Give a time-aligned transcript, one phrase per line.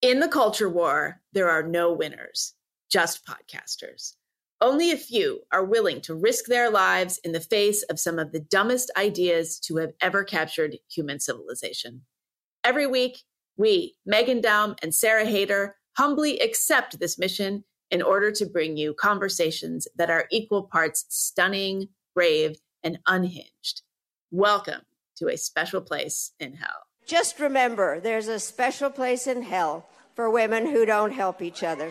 [0.00, 2.54] In the culture war, there are no winners,
[2.88, 4.14] just podcasters.
[4.60, 8.30] Only a few are willing to risk their lives in the face of some of
[8.30, 12.02] the dumbest ideas to have ever captured human civilization.
[12.62, 13.24] Every week,
[13.56, 18.94] we, Meghan Daum and Sarah Haider, humbly accept this mission in order to bring you
[18.94, 23.82] conversations that are equal parts stunning, brave, and unhinged.
[24.30, 24.82] Welcome
[25.16, 26.87] to a special place in hell.
[27.08, 31.90] Just remember, there's a special place in hell for women who don't help each other.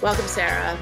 [0.00, 0.78] Welcome, Sarah.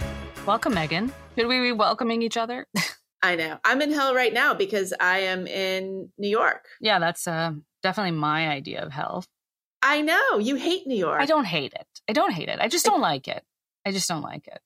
[0.47, 1.11] Welcome, Meghan.
[1.37, 2.69] Should we be welcoming each other?
[3.25, 3.59] I know.
[3.65, 6.67] I'm in hell right now because I am in New York.
[6.81, 7.51] yeah, that's uh,
[7.83, 9.25] definitely my idea of hell.
[9.87, 10.39] I know.
[10.39, 11.21] You hate New York.
[11.21, 11.87] I don't hate it.
[12.09, 12.59] I don't hate it.
[12.61, 13.45] I just don't like it.
[13.87, 14.61] I just don't like it.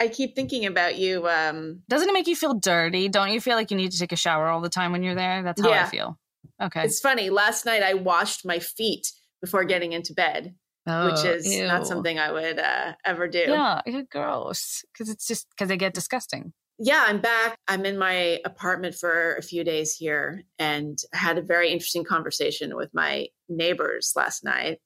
[0.00, 1.28] I keep thinking about you.
[1.28, 3.08] Um, Doesn't it make you feel dirty?
[3.08, 5.14] Don't you feel like you need to take a shower all the time when you're
[5.16, 5.42] there?
[5.42, 5.84] That's how Yeah.
[5.86, 6.18] I feel.
[6.60, 6.84] Okay.
[6.84, 7.28] it's funny.
[7.30, 10.44] Last night I washed my feet before getting into bed,
[10.86, 13.44] which Oh, is not something I would uh, ever do.
[13.48, 14.84] Yeah, ew, gross.
[14.92, 16.52] Because it's just because they get disgusting.
[16.78, 17.56] yeah, I'm back.
[17.68, 22.04] I'm in my apartment for a few days here and I had a very interesting
[22.04, 24.78] conversation with my neighbors last night.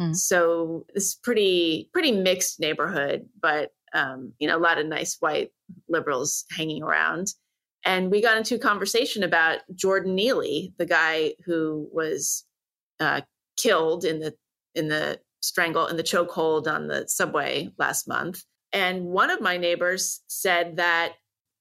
[0.00, 0.14] Mm.
[0.16, 5.16] So this is pretty pretty mixed neighborhood, but um, you know, a lot of nice
[5.20, 5.50] white
[5.88, 7.28] liberals hanging around.
[7.84, 12.44] And we got into a conversation about Jordan Neely, the guy who was
[13.00, 13.22] uh,
[13.56, 14.34] killed in the
[14.74, 18.42] in the strangle in the chokehold on the subway last month.
[18.72, 21.14] And one of my neighbors said that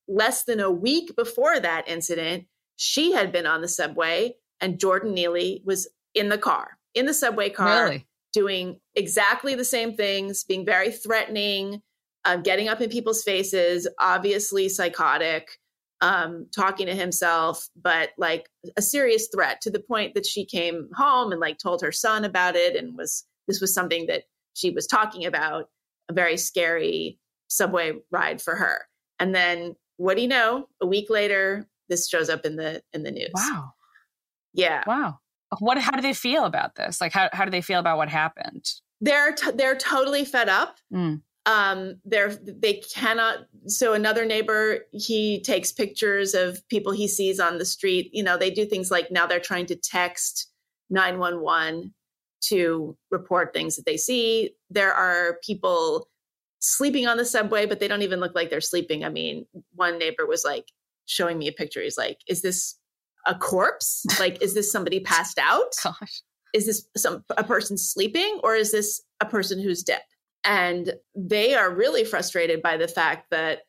[0.07, 5.13] less than a week before that incident, she had been on the subway and Jordan
[5.13, 8.07] Neely was in the car, in the subway car, Really?
[8.33, 11.81] doing exactly the same things, being very threatening,
[12.25, 15.57] um, getting up in people's faces, obviously psychotic,
[16.01, 20.89] um, talking to himself, but like a serious threat to the point that she came
[20.95, 24.23] home and like told her son about it and was this was something that
[24.53, 25.69] she was talking about,
[26.09, 27.17] a very scary
[27.47, 28.81] subway ride for her.
[29.19, 30.67] And then what do you know?
[30.81, 33.31] A week later, this shows up in the in the news.
[33.33, 33.71] Wow.
[34.53, 34.83] Yeah.
[34.87, 35.19] Wow.
[35.57, 35.79] What?
[35.79, 37.01] How do they feel about this?
[37.01, 38.65] Like, how how do they feel about what happened?
[39.01, 40.77] They're t- they're totally fed up.
[40.93, 41.21] Mm.
[41.45, 47.57] um they're they cannot so another neighbor he takes pictures of people he sees on
[47.57, 50.51] the street you know they do things like now they're trying to text
[50.89, 51.93] 911
[52.41, 56.09] to report things that they see there are people
[56.59, 59.45] sleeping on the subway but they don't even look like they're sleeping i mean
[59.75, 60.65] one neighbor was like
[61.05, 62.78] showing me a picture he's like is this
[63.25, 64.05] a corpse?
[64.19, 65.75] Like is this somebody passed out?
[65.83, 66.21] Gosh.
[66.53, 70.01] is this some a person sleeping or is this a person who's dead?
[70.43, 73.59] And they are really frustrated by the fact that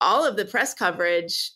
[0.00, 1.52] all of the press coverage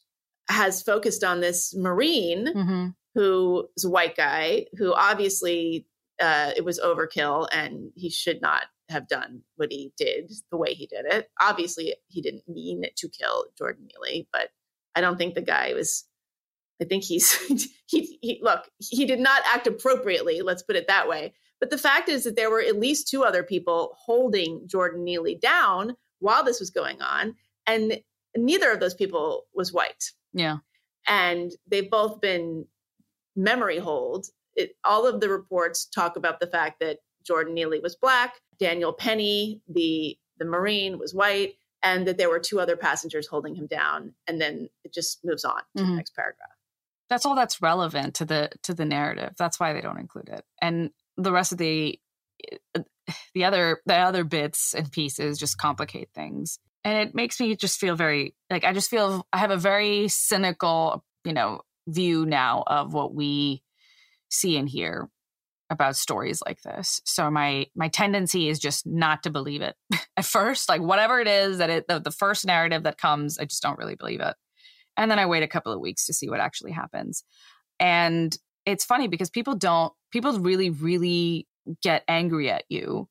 [0.48, 5.84] has focused on this marine hmm who is a white guy who obviously
[6.22, 10.74] uh, it was overkill and he should not have done what he did the way
[10.74, 11.28] he did it.
[11.40, 14.50] Obviously he didn't mean to kill jordan neely but
[14.94, 16.04] i don't think the guy was
[16.80, 17.32] I think he's
[17.86, 21.34] he, he look, he did not act appropriately, let's put it that way.
[21.60, 25.34] But the fact is that there were at least two other people holding Jordan Neely
[25.34, 27.34] down while this was going on,
[27.66, 28.00] and
[28.36, 30.12] neither of those people was white.
[30.32, 30.58] Yeah.
[31.06, 32.66] And they've both been
[33.36, 34.26] memory hold.
[34.54, 38.92] It, all of the reports talk about the fact that Jordan Neely was black, Daniel
[38.92, 43.66] Penny, the the Marine, was white, and that there were two other passengers holding him
[43.66, 44.14] down.
[44.26, 45.96] And then it just moves on to the Mhm.
[45.96, 46.48] next paragraph.
[47.10, 49.34] That's all that's relevant to the to the narrative.
[49.36, 50.44] That's why they don't include it.
[50.62, 51.98] And the rest of the
[52.50, 52.82] eh,
[53.34, 56.58] the other the other bits and pieces just complicate things.
[56.84, 60.08] And it makes me just feel very like I just feel I have a very
[60.08, 63.62] cynical, you know, view now of what we
[64.28, 65.10] see and hear
[65.68, 67.00] about stories like this.
[67.04, 69.74] So my my tendency is just not to believe it
[70.16, 70.68] at first.
[70.68, 73.78] Like whatever it is that it the, the first narrative that comes, I just don't
[73.78, 74.36] really believe it.
[74.96, 77.24] And then I wait a couple of weeks to see what actually happens.
[77.78, 81.46] And it's funny because people don't people really really
[81.82, 83.08] get angry at you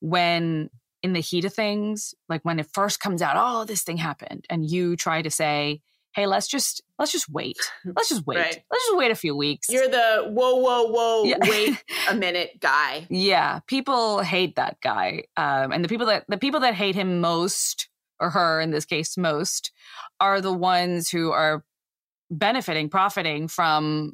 [0.00, 0.70] when
[1.02, 4.44] in the heat of things, like when it first comes out, oh, this thing happened,
[4.50, 5.80] and you try to say,
[6.14, 7.56] hey, let's just let's just wait.
[7.84, 8.36] Let's just wait.
[8.36, 8.64] Right.
[8.70, 9.68] Let's just wait a few weeks.
[9.70, 11.36] You're the whoa, whoa, whoa, Yeah.
[11.40, 13.06] wait a minute guy.
[13.08, 17.20] Yeah, people hate that guy, um, and the people that the people that hate him
[17.20, 17.88] most,
[18.20, 19.72] or her in this case most,
[20.20, 21.64] are the ones who are
[22.30, 24.12] benefiting, profiting from,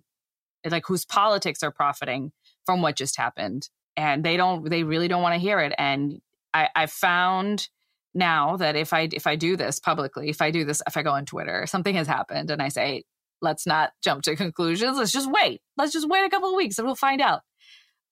[0.69, 2.33] like whose politics are profiting
[2.65, 5.75] from what just happened, and they don't, they really don't want to hear it.
[5.79, 6.21] And
[6.55, 7.69] I, I found
[8.15, 11.03] now that if I if I do this publicly, if I do this, if I
[11.03, 13.05] go on Twitter, something has happened, and I say,
[13.43, 14.97] let's not jump to conclusions.
[14.97, 15.61] Let's just wait.
[15.77, 17.43] Let's just wait a couple of weeks, and we'll find out.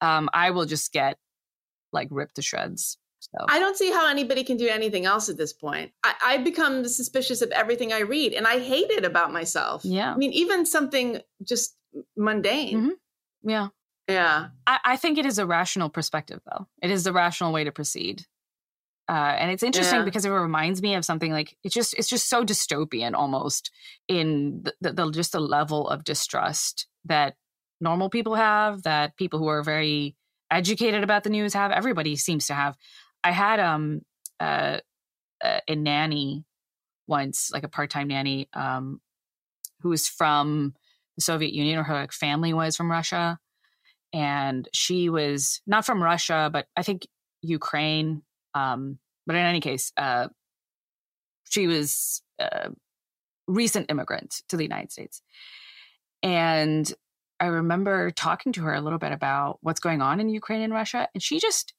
[0.02, 1.16] Um, I will just get
[1.92, 2.98] like ripped to shreds.
[3.36, 3.46] So.
[3.48, 5.92] I don't see how anybody can do anything else at this point.
[6.04, 9.84] I, I become suspicious of everything I read, and I hate it about myself.
[9.84, 11.76] Yeah, I mean, even something just
[12.16, 12.78] mundane.
[12.78, 13.50] Mm-hmm.
[13.50, 13.68] Yeah,
[14.08, 14.48] yeah.
[14.66, 16.68] I, I, think it is a rational perspective, though.
[16.80, 18.24] It is the rational way to proceed.
[19.08, 20.04] Uh, and it's interesting yeah.
[20.04, 23.70] because it reminds me of something like it's just it's just so dystopian almost
[24.08, 27.34] in the, the, the just the level of distrust that
[27.82, 30.16] normal people have that people who are very
[30.50, 32.78] educated about the news have everybody seems to have
[33.24, 34.02] i had um
[34.40, 34.78] uh,
[35.42, 36.44] uh a nanny
[37.06, 39.00] once like a part-time nanny um
[39.80, 40.74] who was from
[41.16, 43.38] the soviet union or her like family was from russia
[44.12, 47.06] and she was not from russia but i think
[47.42, 48.22] ukraine
[48.54, 50.28] um, but in any case, uh,
[51.48, 52.70] she was a
[53.46, 55.22] recent immigrant to the United States.
[56.22, 56.90] And
[57.40, 60.72] I remember talking to her a little bit about what's going on in Ukraine and
[60.72, 61.08] Russia.
[61.14, 61.74] And she just,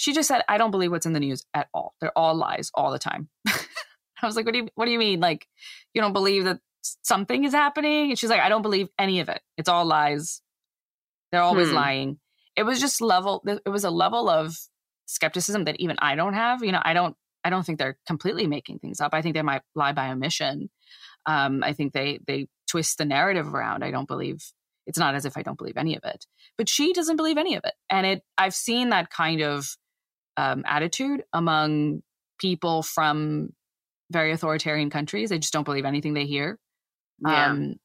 [0.00, 1.94] she just said, I don't believe what's in the news at all.
[2.00, 3.28] They're all lies all the time.
[3.46, 5.20] I was like, what do you, what do you mean?
[5.20, 5.46] Like,
[5.92, 6.58] you don't believe that
[7.02, 8.08] something is happening?
[8.08, 9.42] And she's like, I don't believe any of it.
[9.58, 10.40] It's all lies.
[11.30, 11.74] They're always hmm.
[11.74, 12.18] lying.
[12.56, 14.56] It was just level, it was a level of
[15.04, 16.64] skepticism that even I don't have.
[16.64, 17.14] You know, I don't
[17.44, 19.12] I don't think they're completely making things up.
[19.12, 20.70] I think they might lie by omission.
[21.26, 23.84] Um, I think they they twist the narrative around.
[23.84, 24.42] I don't believe
[24.86, 26.24] it's not as if I don't believe any of it,
[26.56, 27.74] but she doesn't believe any of it.
[27.90, 29.76] And it I've seen that kind of
[30.40, 32.02] um, attitude among
[32.38, 33.50] people from
[34.10, 35.30] very authoritarian countries.
[35.30, 36.58] They just don't believe anything they hear.
[37.24, 37.50] Yeah.
[37.50, 37.76] Um,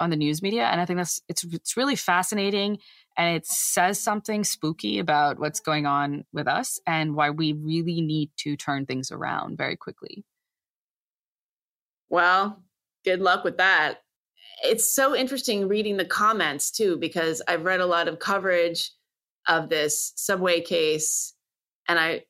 [0.00, 2.78] on the news media and i think that's it's it's really fascinating
[3.16, 8.00] and it says something spooky about what's going on with us and why we really
[8.00, 10.24] need to turn things around very quickly.
[12.08, 12.62] Well,
[13.04, 14.00] good luck with that.
[14.62, 18.90] It's so interesting reading the comments too, because I've read a lot of coverage
[19.46, 21.33] of this subway case,
[21.88, 22.24] and I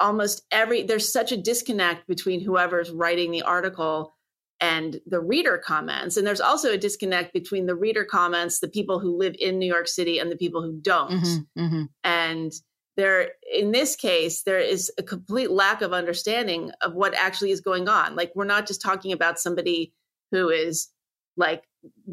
[0.00, 4.14] almost every there's such a disconnect between whoever's writing the article
[4.60, 6.16] and the reader comments.
[6.16, 9.66] And there's also a disconnect between the reader comments, the people who live in New
[9.66, 11.10] York City, and the people who don't.
[11.10, 11.82] Mm-hmm, mm-hmm.
[12.02, 12.52] And
[12.96, 17.60] there, in this case, there is a complete lack of understanding of what actually is
[17.60, 18.14] going on.
[18.14, 19.92] Like, we're not just talking about somebody
[20.30, 20.88] who is
[21.36, 21.64] like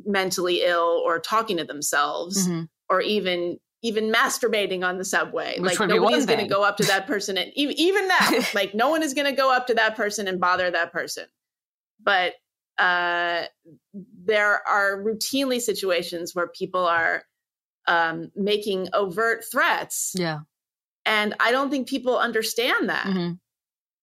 [0.06, 2.64] mentally ill or talking to themselves mm-hmm.
[2.90, 5.60] or even even masturbating on the subway.
[5.60, 8.74] Which like nobody's going to go up to that person and even, even that, like
[8.76, 11.26] no one is going to go up to that person and bother that person
[12.04, 12.34] but
[12.78, 13.44] uh,
[13.94, 17.24] there are routinely situations where people are
[17.88, 20.14] um, making overt threats.
[20.16, 20.40] Yeah.
[21.06, 23.06] And I don't think people understand that.
[23.06, 23.34] Mm-hmm.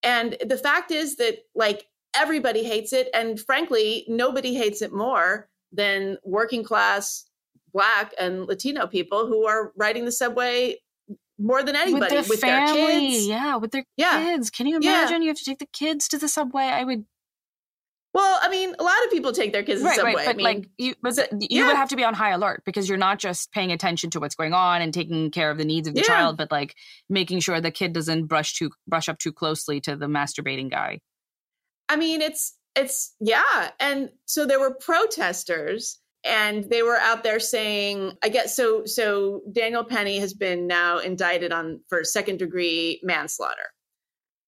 [0.02, 3.08] And the fact is that, like, everybody hates it.
[3.12, 7.24] And frankly, nobody hates it more than working class
[7.78, 10.74] Black and Latino people who are riding the subway
[11.38, 13.26] more than anybody with their, with family, their kids.
[13.28, 14.24] Yeah, with their yeah.
[14.24, 14.50] kids.
[14.50, 15.26] Can you imagine yeah.
[15.26, 16.64] you have to take the kids to the subway?
[16.64, 17.04] I would
[18.14, 20.14] well, I mean, a lot of people take their kids right, the subway.
[20.14, 21.68] Right, but I mean, like you, but so, you yeah.
[21.68, 24.34] would have to be on high alert because you're not just paying attention to what's
[24.34, 26.74] going on and taking care of the needs of the child, but like
[27.08, 30.98] making sure the kid doesn't brush too brush up too closely to the masturbating guy.
[31.88, 37.40] I mean, it's it's yeah, and so there were protesters and they were out there
[37.40, 43.00] saying i guess so so daniel penny has been now indicted on for second degree
[43.02, 43.70] manslaughter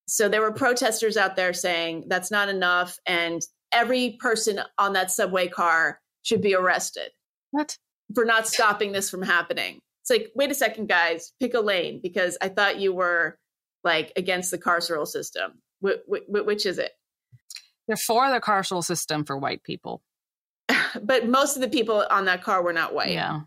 [0.09, 5.11] so there were protesters out there saying that's not enough and every person on that
[5.11, 7.11] subway car should be arrested.
[7.51, 7.77] What?
[8.15, 9.81] For not stopping this from happening.
[10.03, 13.39] It's like, wait a second, guys, pick a lane because I thought you were
[13.85, 15.61] like against the carceral system.
[15.85, 16.93] Wh- wh- which is it?
[17.87, 20.03] They're for the carceral system for white people.
[21.03, 23.11] but most of the people on that car were not white.
[23.11, 23.41] Yeah.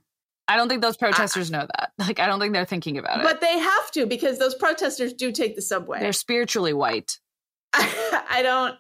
[0.48, 1.92] I don't think those protesters know that.
[2.00, 3.24] Like, I don't think they're thinking about it.
[3.24, 6.00] But they have to because those protesters do take the subway.
[6.00, 7.18] They're spiritually white.
[7.74, 8.76] I don't.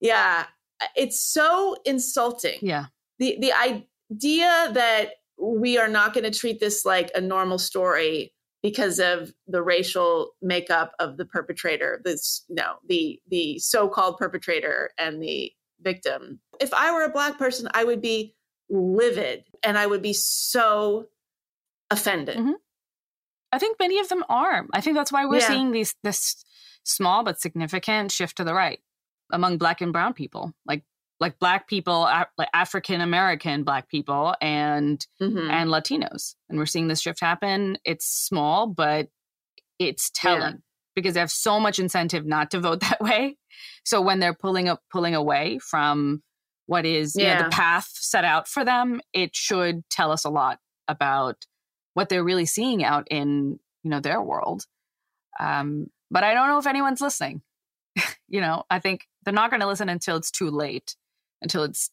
[0.00, 0.46] Yeah,
[0.96, 2.58] it's so insulting.
[2.62, 2.86] Yeah.
[3.18, 8.32] The the idea that we are not going to treat this like a normal story
[8.62, 15.22] because of the racial makeup of the perpetrator this no the the so-called perpetrator and
[15.22, 18.34] the victim if i were a black person i would be
[18.70, 21.06] livid and I would be so
[21.90, 22.38] offended.
[22.38, 22.52] Mm-hmm.
[23.52, 24.66] I think many of them are.
[24.72, 25.48] I think that's why we're yeah.
[25.48, 26.44] seeing these this
[26.84, 28.80] small but significant shift to the right
[29.32, 30.52] among black and brown people.
[30.66, 30.84] Like
[31.20, 32.02] like black people,
[32.36, 35.50] like African American black people and mm-hmm.
[35.50, 36.34] and Latinos.
[36.48, 37.78] And we're seeing this shift happen.
[37.84, 39.08] It's small, but
[39.78, 40.54] it's telling.
[40.54, 40.60] Yeah.
[40.94, 43.38] because they have so much incentive not to vote that way.
[43.84, 46.22] So when they're pulling up pulling away from
[46.68, 50.28] what is you know, the path set out for them, it should tell us a
[50.28, 51.46] lot about
[51.94, 54.66] what they're really seeing out in you know their world.
[55.40, 57.40] Um, but I don't know if anyone's listening.
[58.28, 60.94] you know, I think they're not going to listen until it's too late,
[61.40, 61.90] until it's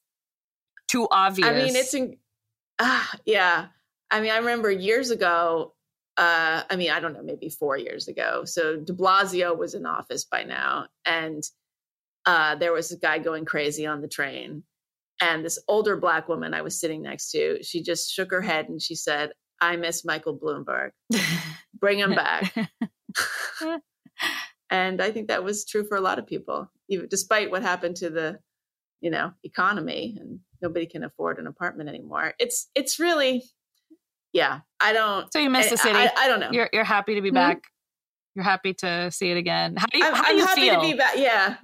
[0.90, 1.48] too obvious.
[1.48, 2.18] I mean, it's in,
[2.78, 3.68] ah, yeah.
[4.12, 5.74] I mean, I remember years ago.
[6.18, 8.44] Uh, I mean, I don't know, maybe four years ago.
[8.44, 11.44] So De Blasio was in office by now, and
[12.26, 14.64] uh, there was a guy going crazy on the train,
[15.22, 18.68] and this older black woman I was sitting next to, she just shook her head
[18.70, 20.92] and she said, "I miss Michael Bloomberg.
[21.80, 22.54] Bring him back."
[24.70, 27.96] and I think that was true for a lot of people, even despite what happened
[27.98, 28.40] to the,
[29.02, 32.34] you know, economy and nobody can afford an apartment anymore.
[32.40, 33.44] It's it's really,
[34.34, 34.62] yeah.
[34.80, 35.32] I don't.
[35.32, 35.98] so you miss I, the city.
[36.00, 36.50] I, I don't know.
[36.52, 37.36] You're you're happy to be Hmm?
[37.36, 37.62] back.
[38.36, 39.76] You're happy to see it again.
[39.78, 40.76] How do you, I'm, how do I'm happy feel?
[40.76, 41.14] to be back.
[41.16, 41.56] Yeah.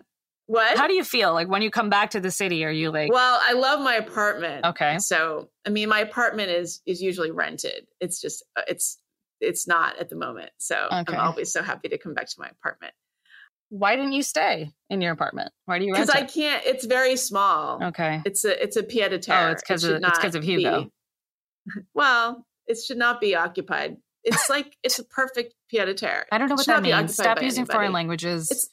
[0.48, 0.78] What?
[0.78, 2.66] How do you feel like when you come back to the city?
[2.66, 4.66] Are you like well, I love my apartment.
[4.66, 4.98] okay?
[5.00, 7.88] So I mean, my apartment is is usually rented.
[8.00, 8.98] It's just uh, it's
[9.40, 10.52] it's not at the moment.
[10.58, 11.16] So Okay.
[11.16, 12.94] I'm always so happy to come back to my apartment
[13.70, 15.52] Why didn't you stay in your apartment?
[15.66, 16.64] Why do you because I can't.
[16.66, 17.82] It's very small.
[17.86, 18.22] okay.
[18.26, 19.48] It's a it's a pied a terre.
[19.50, 20.84] Oh, it's 'cause It of- it's 'cause of Hugo.
[20.84, 20.92] be-
[21.94, 23.98] Well, it should not be occupied.
[24.24, 26.26] It's like it's a perfect pied a terre.
[26.32, 27.14] I don't know what that means.
[27.14, 27.76] Stop using anybody.
[27.78, 28.50] foreign languages.
[28.52, 28.70] It's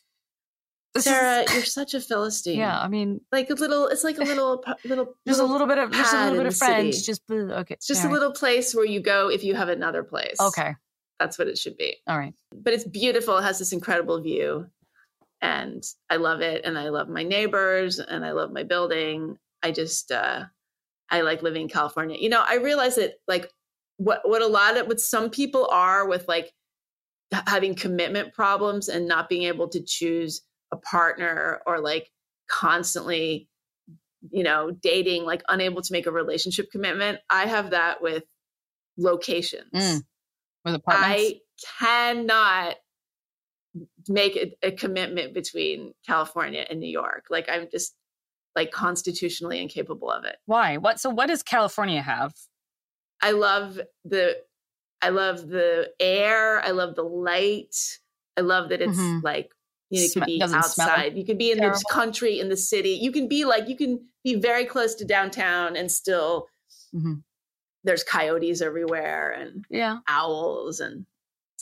[0.97, 1.45] Sarah.
[1.52, 2.59] you're such a philistine.
[2.59, 3.87] yeah, I mean, like a little.
[3.88, 5.14] It's like a little little.
[5.26, 6.95] just a little- bit of just a little bit of French.
[6.95, 7.07] city.
[7.07, 7.75] Just okay.
[7.75, 10.37] It's just all a little place where you go if you have another place.
[10.40, 10.75] Okay.
[11.21, 11.97] that's what it should be.
[12.07, 12.35] All right.
[12.54, 13.38] But it's beautiful.
[13.38, 14.66] It has this incredible view,
[15.40, 16.64] and I love it.
[16.64, 19.38] And I love my neighbors, and I love my building.
[19.62, 20.45] I just, uh,
[21.11, 22.16] I like living in California.
[22.18, 23.50] You know, I realize that like
[23.99, 26.52] what what a lot of what some people are with like
[27.47, 32.10] having commitment problems and not being able to choose a partner or like
[32.48, 33.48] constantly
[34.30, 38.25] you know dating like unable to make a relationship commitment i have that with
[38.96, 40.02] locations Mm.
[40.64, 41.22] With apartments.
[41.22, 41.40] i
[41.78, 42.75] cannot
[44.08, 47.94] make a, a commitment between california and new york like i'm just
[48.56, 50.78] like constitutionally incapable of it Why?
[50.78, 50.98] What?
[50.98, 52.32] So what does California have?
[53.22, 54.37] I love the
[55.00, 56.60] I love the air.
[56.60, 57.76] I love the light.
[58.37, 59.22] I love that it's Mhm.
[59.22, 59.52] like
[59.90, 61.16] you know, it could be doesn't outside.
[61.16, 61.78] You could be in terrible.
[61.78, 62.90] the country, in the city.
[62.90, 66.49] You can be like you can be very close to downtown and still
[66.95, 67.23] Mhm.
[67.85, 71.07] there's coyotes everywhere and Yeah, owls and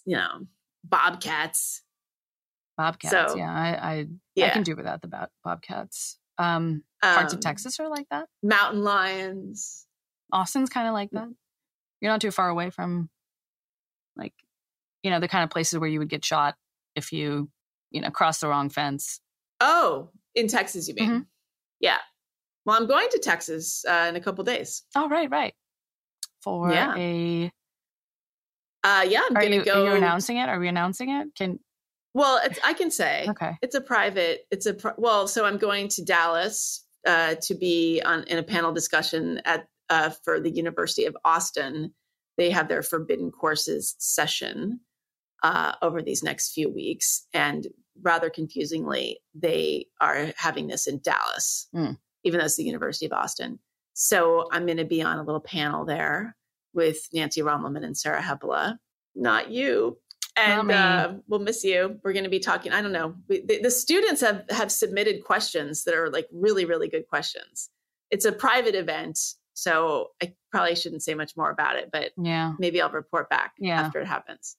[0.04, 0.46] you know
[0.84, 1.82] bobcats.
[2.76, 3.32] bobcats.
[3.32, 6.18] So, yeah, I I, Yeah, I can do without the bo- bobcats.
[6.38, 8.28] Um, parts of Um, Texas are like that.
[8.42, 9.86] mountain lions.
[10.32, 11.28] Austin's kind of like that.
[12.00, 13.08] You're not too far away from,
[14.16, 14.34] like,
[15.02, 16.56] you know, the kind of places where you would get shot
[16.94, 17.48] if you,
[17.90, 19.20] you know, cross the wrong fence.
[19.60, 21.10] Oh, in Texas, you mean?
[21.10, 21.26] Mhm.
[21.80, 21.98] Yeah.
[22.64, 24.82] Well, I'm going to Texas uh, in a couple days.
[24.94, 25.54] Oh, right, right.
[26.42, 26.94] For Yeah.
[26.96, 27.50] a,
[28.84, 29.84] Uh, yeah, I'm gonna you, go.
[29.84, 30.48] are you announcing it?
[30.48, 31.28] Are we announcing it?
[31.36, 31.58] Can
[32.14, 33.56] Well, it's, I can say okay.
[33.62, 34.46] it's a private.
[34.50, 35.26] It's a pri- well.
[35.28, 40.10] So I'm going to Dallas uh, to be on in a panel discussion at uh,
[40.24, 41.94] for the University of Austin.
[42.36, 44.80] They have their Forbidden Courses session
[45.42, 47.66] uh, over these next few weeks, and
[48.02, 51.98] rather confusingly, they are having this in Dallas, Mm.
[52.24, 53.58] even though it's the University of Austin.
[53.94, 56.36] So I'm going to be on a little panel there
[56.74, 58.76] with Nancy Rommelmann and Sarah Hepola.
[59.14, 59.98] Not you.
[60.38, 61.98] And uh, we'll miss you.
[62.04, 62.72] We're going to be talking.
[62.72, 63.14] I don't know.
[63.26, 67.70] We, the, the students have have submitted questions that are like really, really good questions.
[68.10, 69.18] It's a private event,
[69.54, 71.88] so I probably shouldn't say much more about it.
[71.90, 72.52] But Yeah.
[72.58, 73.80] maybe I'll report back Yeah.
[73.80, 74.56] after it happens.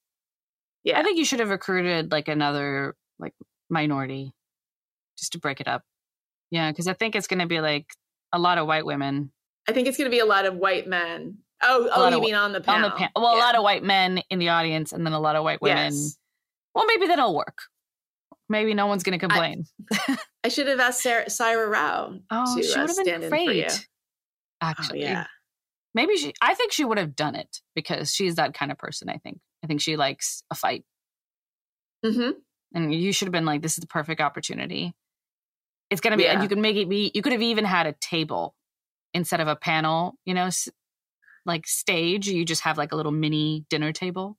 [0.84, 3.34] Yeah, I think you should have recruited like another like
[3.70, 4.34] minority
[5.18, 5.84] just to break it up.
[6.52, 7.88] Yeah, because I think it's going to be like
[8.32, 9.32] a lot of white women
[9.68, 11.40] I think it's going to be a lot of white men.
[11.62, 12.90] Oh, oh, you of- mean on the on panel?
[12.90, 13.12] the panel.
[13.16, 15.62] Well, a lot of white men in the audience, and then a lot of white
[15.62, 15.94] women.
[15.94, 16.18] Yes.
[16.74, 17.58] Well, maybe that'll work.
[18.50, 19.66] Maybe no one's going to complain.
[20.44, 23.24] I should have asked Sarah, Saira Rao oh, to she uh, would have stand been
[23.24, 23.64] in for you.
[23.64, 23.88] great.
[24.62, 25.26] Oh, Actually, yeah.
[25.94, 26.34] maybe she.
[26.42, 29.10] I think she would have done it because she's that kind of person.
[29.10, 29.40] I think.
[29.64, 30.84] I think she likes a fight,
[32.06, 32.32] hmm
[32.74, 34.94] and you should have been like, "This is the perfect opportunity."
[35.90, 37.12] It's gonna be, and you can make it be.
[37.16, 38.54] You could have even had a table
[39.14, 40.16] instead of a panel.
[40.26, 40.68] You know, s-
[41.46, 42.28] like stage.
[42.28, 44.38] You just have like a little mini dinner table,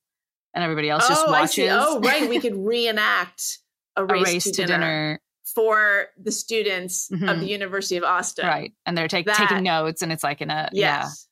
[0.55, 1.71] and everybody else just oh, I watches.
[1.73, 2.29] Oh, right.
[2.29, 3.59] We could reenact
[3.97, 5.21] a a race, race to, to dinner, dinner
[5.55, 7.41] for the students of Mhm.
[7.41, 8.47] the University of Austin.
[8.47, 11.27] right and they're take, That- taking notes and it's like in a Yes.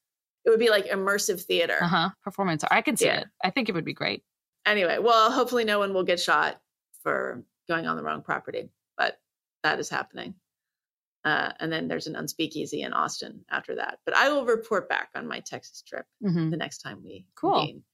[0.47, 1.77] It would be like immersive theater.
[1.83, 3.21] uh-huh performance i can see Yeah.
[3.21, 4.23] it i think it would be great
[4.65, 6.61] Anyway, well, hopefully no one will get shot
[7.05, 8.69] for going on the wrong property.
[8.99, 9.17] But
[9.63, 10.35] that is happening.
[11.25, 14.01] Uh, and then there's an unspeakeasy in Austin after that.
[14.05, 16.51] But I will report back on my Texas trip Mhm.
[16.51, 17.53] the next time we Cool.
[17.61, 17.85] convene.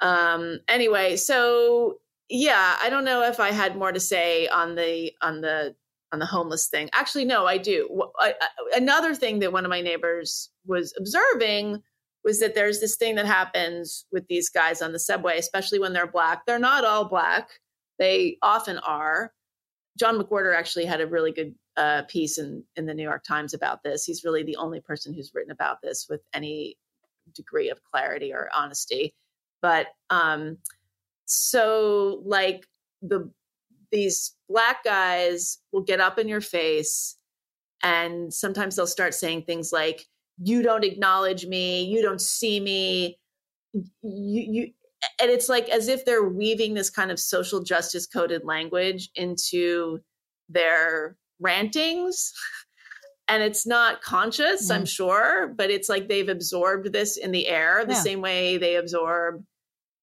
[0.00, 0.60] Um.
[0.68, 5.40] Anyway, so yeah, I don't know if I had more to say on the on
[5.40, 5.74] the
[6.12, 6.90] on the homeless thing.
[6.92, 8.10] Actually, no, I do.
[8.18, 11.82] I, I, another thing that one of my neighbors was observing
[12.24, 15.92] was that there's this thing that happens with these guys on the subway, especially when
[15.92, 16.46] they're black.
[16.46, 17.48] They're not all black.
[17.98, 19.32] They often are.
[19.98, 23.54] John McWhorter actually had a really good uh, piece in in the New York Times
[23.54, 24.04] about this.
[24.04, 26.76] He's really the only person who's written about this with any
[27.34, 29.14] degree of clarity or honesty.
[29.60, 30.58] But um,
[31.26, 32.66] so like
[33.00, 33.30] the
[33.90, 37.16] these black guys will get up in your face
[37.82, 40.06] and sometimes they'll start saying things like
[40.42, 43.18] you don't acknowledge me you don't see me
[43.72, 44.72] you you
[45.20, 49.98] and it's like as if they're weaving this kind of social justice coded language into
[50.48, 52.32] their rantings
[53.28, 54.88] and it's not conscious i'm Mm.
[54.88, 58.00] sure but it's like they've absorbed this in the air the Yeah.
[58.00, 59.44] same way they absorb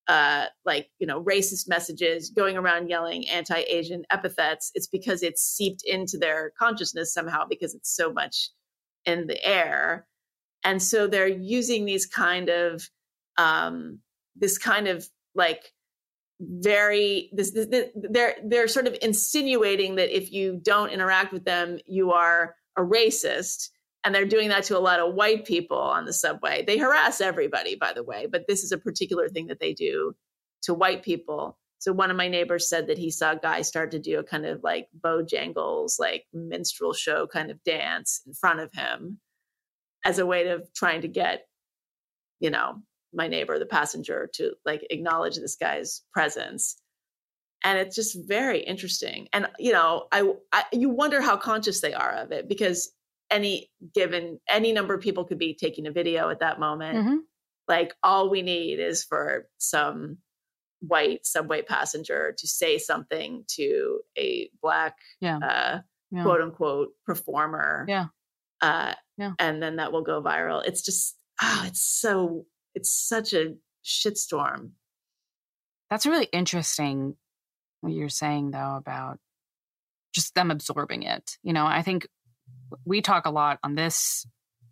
[0.08, 5.84] uh, like you know racist messages going around yelling anti-asian epithets it's because it's seeped
[5.86, 8.50] into their consciousness somehow because it's so much
[9.05, 10.08] in the air
[10.63, 12.89] and so they're using these kind of
[13.37, 13.99] um
[14.35, 15.71] this kind of like
[16.39, 21.45] very this, this, this- they're they're sort of insinuating that if you don't interact with
[21.45, 23.69] them you are a racist.
[24.05, 26.63] And they're doing that to a lot of white people on the subway.
[26.65, 30.13] They harass everybody by the way but this is a particular thing that they do
[30.63, 31.57] to white people.
[31.79, 34.23] So one of my neighbors said that he saw a guy start to do a
[34.23, 39.19] kind of like bojangles like minstrel show kind of dance in front of him
[40.06, 41.46] as a way of trying to get
[42.39, 42.82] you know
[43.13, 46.77] my neighbor the passenger to like acknowledge this guy's presence
[47.63, 51.94] and it's just very interesting and you know I, I you wonder how conscious they
[51.94, 52.92] are of it because
[53.31, 57.18] any given any number of people could be taking a video at that moment Mhm.
[57.68, 60.18] like all we need is for some
[60.81, 65.38] white subway passenger to say something to a black Yeah.
[65.38, 65.81] uh,
[66.12, 66.24] Yeah.
[66.24, 68.05] quote unquote performer Yeah.
[68.62, 69.34] uh, Yeah.
[69.38, 74.72] and then that will go viral it's just oh it's so it's such a shitstorm
[75.90, 77.16] That's really interesting
[77.82, 79.20] what you're saying though about
[80.14, 81.38] just them absorbing it.
[81.44, 82.08] You know, I think
[82.86, 84.25] we talk a lot on this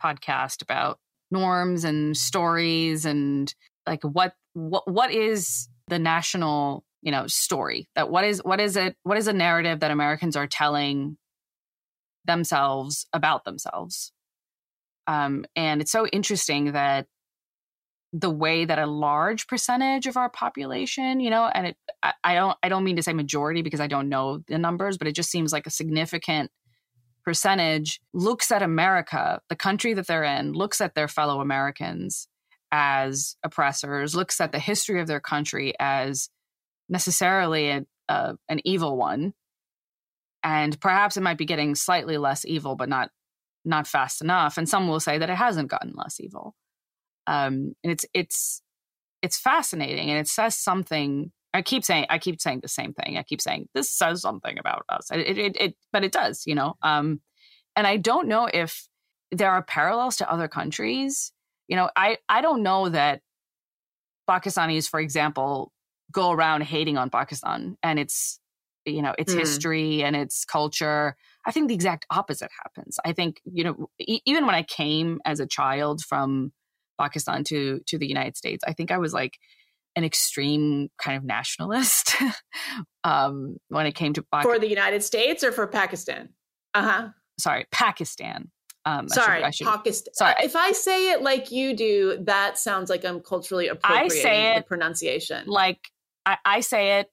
[0.04, 1.00] podcast about
[1.32, 3.54] norms and stories and
[3.86, 7.88] like what what what is the national, you know, story?
[7.96, 11.18] That what is what is it what is a narrative that Americans are telling
[12.26, 14.12] themselves about themselves?
[15.08, 17.08] Um and it's so interesting that
[18.14, 22.36] the way that a large percentage of our population, you know, and it, I, I
[22.36, 25.16] don't, I don't mean to say majority because I don't know the numbers, but it
[25.16, 26.50] just seems like a significant
[27.26, 32.30] percentage looks at America, the country that they're in, looks at their fellow Americans
[32.72, 36.30] as oppressors, looks at the history of their country as
[36.88, 39.34] necessarily a, a, an evil one,
[40.42, 43.10] and perhaps it might be getting slightly less evil, but not
[43.68, 44.58] not fast enough.
[44.58, 46.56] And some will say that it hasn't gotten less evil.
[47.28, 48.62] Um, and it's it's
[49.22, 53.18] it's fascinating and it says something i keep saying i keep saying the same thing.
[53.18, 55.12] I keep saying this says something about us.
[55.12, 56.76] It it, it but it does you know?
[56.82, 57.22] Um
[57.76, 58.88] and i don't know if
[59.32, 61.34] there are parallels to other countries.
[61.68, 63.22] You know i i don't know that
[64.30, 65.72] pakistanis for example
[66.12, 68.40] go around hating on pakistan and its
[68.86, 69.40] you know its Hmm.
[69.40, 71.16] history and its culture
[71.48, 75.20] i think the exact opposite happens i think you know e- even when i came
[75.26, 76.52] as a child from
[77.00, 78.64] Pakistan to to the United States.
[78.68, 79.38] I think I was like
[79.96, 82.16] an extreme kind of nationalist
[83.04, 84.56] um, when it came to Pakistan.
[84.56, 86.30] for the united states or for pakistan
[86.74, 88.50] uh-huh Sorry, Pakistan.
[88.86, 90.34] Um, I should- sorry I should- pakistan sorry.
[90.44, 94.58] if i say it like you do that sounds like i'm culturally appropriating say the
[94.58, 95.80] it pronunciation like
[96.26, 97.12] I, I say it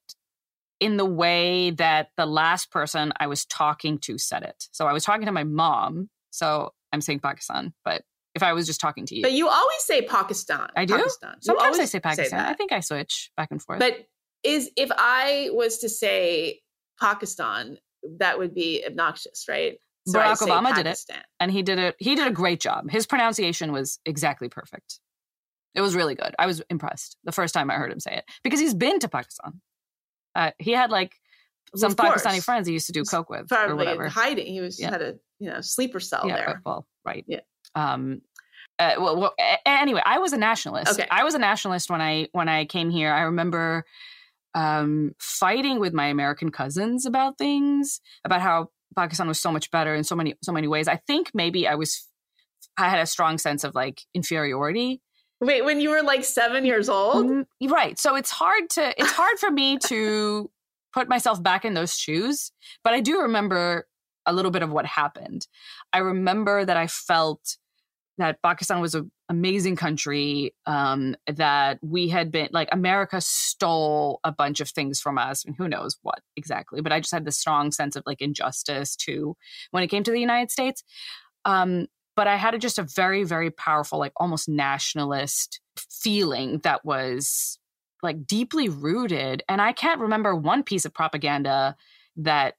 [0.84, 4.68] in the way that the last person I was talking to said it.
[4.70, 6.10] So I was talking to my mom.
[6.28, 8.02] So I'm saying Pakistan, but
[8.34, 10.96] if I was just talking to you, but you always say pakistan I do?
[10.96, 11.40] pakistan.
[11.40, 12.40] Sometimes I say Pakistan.
[12.40, 13.78] I think I switch back and forth.
[13.78, 13.96] But
[14.42, 16.60] is if I was to say
[17.00, 17.78] Pakistan,
[18.18, 19.78] that would be obnoxious, right?
[20.06, 20.98] I Barack say Obama did it.
[21.40, 25.00] And he did it he did a great job his pronunciation was exactly perfect
[25.74, 28.24] it was really good i was impressed the first time i heard him say it
[28.42, 29.62] because he's been to pakistan
[30.34, 31.12] uh, he had like
[31.76, 32.22] some Of course.
[32.22, 34.46] pakistani friends he used to do coke with or whatever hiding.
[34.46, 34.90] He was Yeah.
[34.90, 36.62] had a you know sleeper cell yeah there.
[36.64, 37.40] well right Yeah.
[37.74, 38.22] um
[38.78, 39.34] uh, well, well
[39.66, 41.06] anyway i was a nationalist Okay.
[41.10, 43.84] i was a nationalist when i when i came here i remember
[44.54, 49.96] um, fighting with my American cousins about things, about how Pakistan was so much better
[49.96, 50.86] in so many so many ways.
[50.86, 52.06] I think maybe I was
[52.78, 55.02] I had a strong sense of like inferiority.
[55.44, 57.98] Wait, when you were like seven years old, mm, right?
[57.98, 60.50] So it's hard to it's hard for me to
[60.92, 62.52] put myself back in those shoes,
[62.82, 63.86] but I do remember
[64.26, 65.46] a little bit of what happened.
[65.92, 67.56] I remember that I felt
[68.16, 74.32] that Pakistan was an amazing country, um, that we had been like America stole a
[74.32, 76.80] bunch of things from us, and who knows what exactly.
[76.80, 79.36] But I just had this strong sense of like injustice too
[79.72, 80.82] when it came to the United States.
[81.44, 86.84] Um, but I had a, just a very, very powerful, like almost nationalist feeling that
[86.84, 87.58] was
[88.02, 89.42] like deeply rooted.
[89.48, 91.76] And I can't remember one piece of propaganda
[92.16, 92.54] that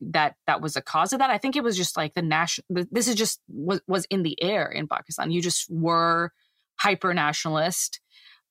[0.00, 1.30] that that was a cause of that.
[1.30, 2.64] I think it was just like the national.
[2.90, 5.30] This is just was was in the air in Pakistan.
[5.30, 6.32] You just were
[6.76, 8.00] hyper nationalist,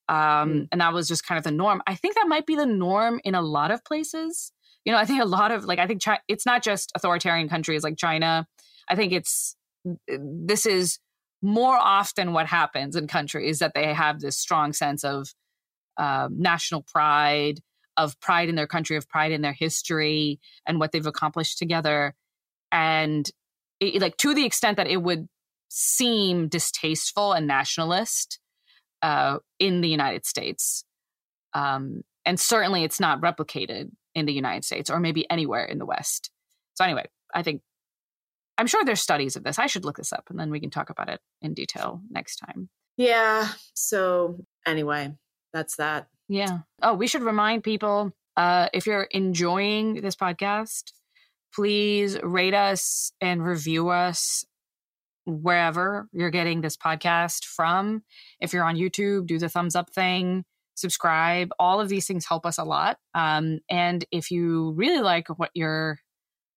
[0.10, 0.68] um, mm.
[0.72, 1.82] and that was just kind of the norm.
[1.88, 4.52] I think that might be the norm in a lot of places.
[4.86, 7.48] You know, I think a lot of like I think China, it's not just authoritarian
[7.48, 8.46] countries like China.
[8.90, 9.56] I think it's
[10.08, 11.00] this is
[11.41, 15.34] more often what happens in countries that they have this strong sense of
[15.98, 17.60] um, national pride
[17.98, 22.15] of pride in their country, of pride in their history and what they've accomplished together.
[22.72, 23.30] And
[23.80, 25.28] it, like to the extent that it would
[25.69, 28.39] seem distasteful and nationalist
[29.02, 30.84] uh, in the United States.
[31.54, 35.86] Um, and certainly it's not replicated in the United States or maybe anywhere in the
[35.86, 36.32] West.
[36.76, 37.62] So, anyway, I think
[38.58, 39.60] I'm sure there's studies of this.
[39.60, 42.38] I should look this up and then we can talk about it in detail next
[42.38, 42.70] time.
[42.98, 43.48] Yeah.
[43.74, 45.13] So, anyway,
[45.54, 46.08] that's that.
[46.28, 46.60] Yeah.
[46.82, 50.92] Oh, we should remind people uh, if you're enjoying this podcast,
[51.54, 54.46] please rate us and review us
[55.26, 58.04] wherever you're getting this podcast from.
[58.39, 60.44] If you're on YouTube, do the thumbs up thing,
[60.76, 61.50] subscribe.
[61.60, 62.98] All of these things help us a lot.
[63.13, 66.00] Um, and if you really like what you're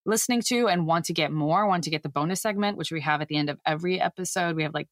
[0.07, 3.01] listening to and want to get more, want to get the bonus segment, which we
[3.01, 4.87] have at the end of every episode, we have like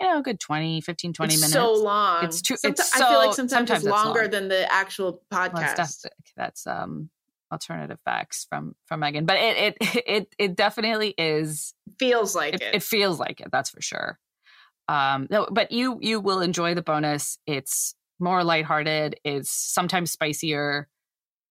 [0.00, 1.52] you know, a good 20, 15, 20 it's minutes.
[1.52, 2.24] so long.
[2.24, 4.30] It's too, it's so, I feel like sometimes, sometimes it's longer long.
[4.30, 6.04] than the actual podcast.
[6.04, 7.10] Well, that's, um,
[7.50, 12.62] alternative facts from from Meghan, but it it it it definitely is feels like it.
[12.62, 13.48] It, it feels like it.
[13.50, 14.18] That's for sure.
[14.86, 17.38] Um, no, but you you will enjoy the bonus.
[17.46, 19.18] It's more lighthearted.
[19.24, 20.88] It's sometimes spicier.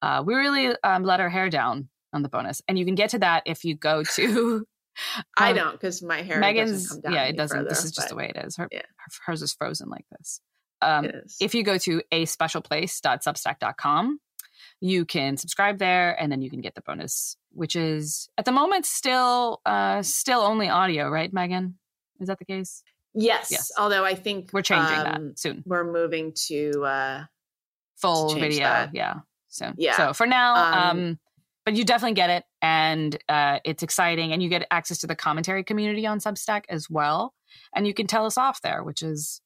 [0.02, 3.12] Uh, we really um, let our hair down on the bonus, and you can get
[3.12, 4.66] to that if you go to
[5.38, 7.58] I um, don't because my hair Meghan's yeah it doesn't.
[7.58, 8.56] Further, this is just the way it is.
[8.58, 8.82] Her, yeah.
[9.26, 10.42] hers is frozen like this.
[10.82, 14.20] Um, if you go to a special specialplace.substack.com,
[14.80, 18.52] you can subscribe there, and then you can get the bonus, which is at the
[18.52, 21.78] moment still uh, still only audio, right, Megan?
[22.20, 22.84] Is that the case?
[23.14, 23.50] Yes.
[23.52, 23.72] Yes.
[23.78, 25.64] Although I think we're changing um, that soon.
[25.66, 27.24] We're moving to uh,
[27.96, 28.64] full video.
[28.64, 28.92] That.
[28.94, 29.16] Yeah.
[29.48, 29.98] So yeah.
[29.98, 31.20] So for now, um, um
[31.68, 35.18] but you definitely get it and uh, it's exciting and you get access to the
[35.18, 37.34] commentary community on substack as well
[37.76, 39.42] and you can tell us off there which is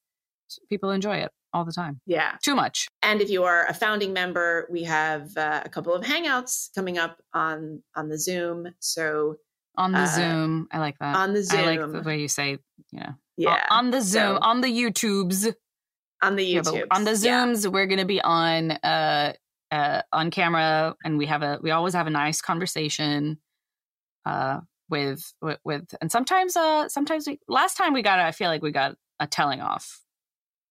[0.70, 2.00] people enjoy it all the time.
[2.06, 2.34] Yeah.
[2.44, 2.88] Too much.
[3.02, 7.00] And if you are a founding member we have uh, a couple of hangouts coming
[7.00, 9.38] up on on the zoom so
[9.76, 10.68] on the uh, zoom.
[10.72, 11.16] I like that.
[11.16, 12.60] on the zoom i like the way you say
[12.92, 13.66] you know yeah.
[13.72, 15.52] on the zoom so, on the youtubes.
[16.22, 17.72] On the youtube yeah, on the zooms yeah.
[17.72, 19.34] we're going to be on uh
[19.72, 23.40] uh, on camera, and we have a we always have a nice conversation
[24.26, 24.60] uh,
[24.92, 28.62] with, with with and sometimes uh sometimes we last time we got I feel like
[28.62, 30.02] we got a telling off.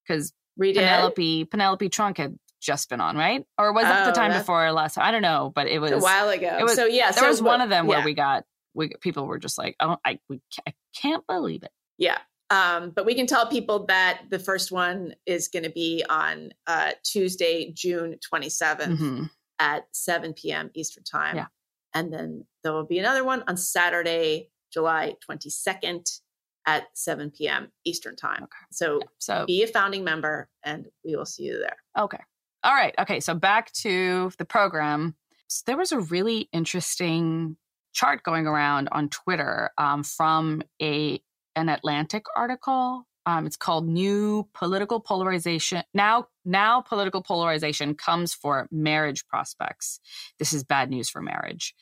[0.06, 3.44] Because Penelope Penelope Trunk had just been on right?
[3.58, 5.80] Or was that oh, the time before or last time I don't know but it
[5.80, 6.56] was a while ago.
[6.60, 7.96] it was, so yeah there so, was one of them yeah.
[7.96, 11.72] where we got we people were just like oh I we I can't believe it.
[11.96, 12.18] Yeah
[12.50, 16.50] um, but we can tell people that the first one is going to be on
[16.66, 19.24] uh, Tuesday, June 27th mm-hmm.
[19.60, 20.70] at 7 p.m.
[20.74, 21.36] Eastern Time.
[21.36, 21.46] Yeah.
[21.94, 26.20] And then there will be another one on Saturday, July 22nd
[26.66, 27.70] at 7 p.m.
[27.84, 28.42] Eastern Time.
[28.42, 28.66] Okay.
[28.72, 29.06] So, yeah.
[29.18, 31.76] so be a founding member and we will see you there.
[31.96, 32.20] Okay.
[32.64, 32.94] All right.
[32.98, 33.20] Okay.
[33.20, 35.14] So back to the program.
[35.46, 37.56] So there was a really interesting
[37.92, 41.20] chart going around on Twitter um, from a
[41.60, 43.06] an Atlantic article.
[43.26, 50.00] Um, it's called "New Political Polarization." Now, now political polarization comes for marriage prospects.
[50.38, 51.74] This is bad news for marriage.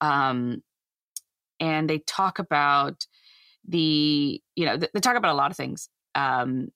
[0.00, 0.62] Um,
[1.60, 3.06] and they talk about
[3.68, 5.88] the, you know, they talk about a lot of things.
[6.14, 6.68] Um,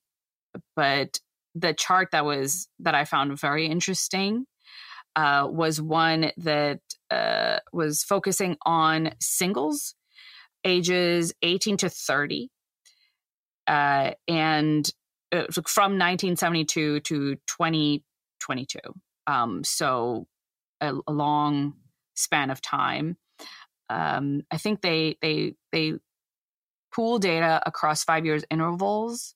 [0.77, 1.19] but
[1.55, 4.47] the chart that was that I found very interesting
[5.17, 9.95] uh, was one that uh, was focusing on singles
[10.65, 12.51] ages 18 to 30.
[13.67, 14.91] Uh, and
[15.33, 18.79] uh, from 1972 to 2022.
[19.27, 20.27] um, so
[20.81, 21.75] a, a, long
[22.15, 23.17] span of time.
[23.89, 25.95] Um, I think they they they
[26.95, 29.35] pool data across five years intervals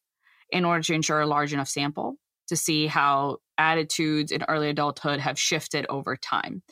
[0.50, 2.16] in order to ensure a large enough sample
[2.48, 6.62] to see how attitudes in early adulthood have shifted over time.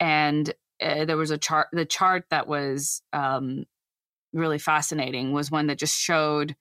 [0.00, 3.64] And uh, there was a chart, the chart that was um,
[4.32, 6.56] really fascinating was one that just showed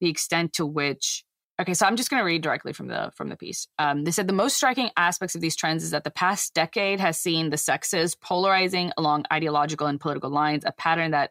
[0.00, 1.24] the extent to which
[1.60, 3.68] Okay, so I'm just going to read directly from the from the piece.
[3.78, 6.98] Um, they said the most striking aspects of these trends is that the past decade
[6.98, 11.30] has seen the sexes polarizing along ideological and political lines, a pattern that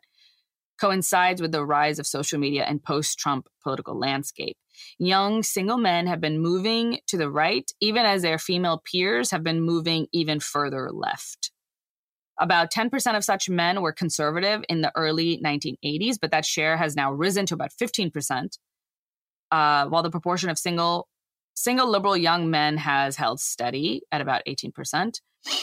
[0.80, 4.58] coincides with the rise of social media and post-Trump political landscape.
[4.98, 9.44] Young single men have been moving to the right, even as their female peers have
[9.44, 11.52] been moving even further left.
[12.42, 16.96] About 10% of such men were conservative in the early 1980s, but that share has
[16.96, 18.58] now risen to about 15%
[19.52, 21.08] uh, while the proportion of single
[21.54, 25.20] single liberal young men has held steady at about 18%.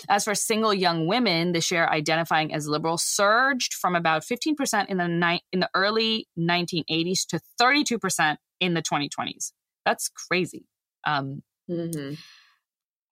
[0.08, 4.98] As for single young women, the share identifying as liberal surged from about 15% in
[4.98, 9.52] the ni- in the early 1980s to 32% in the 2020s.
[9.84, 10.66] That's crazy.
[11.04, 12.14] Um, mm-hmm.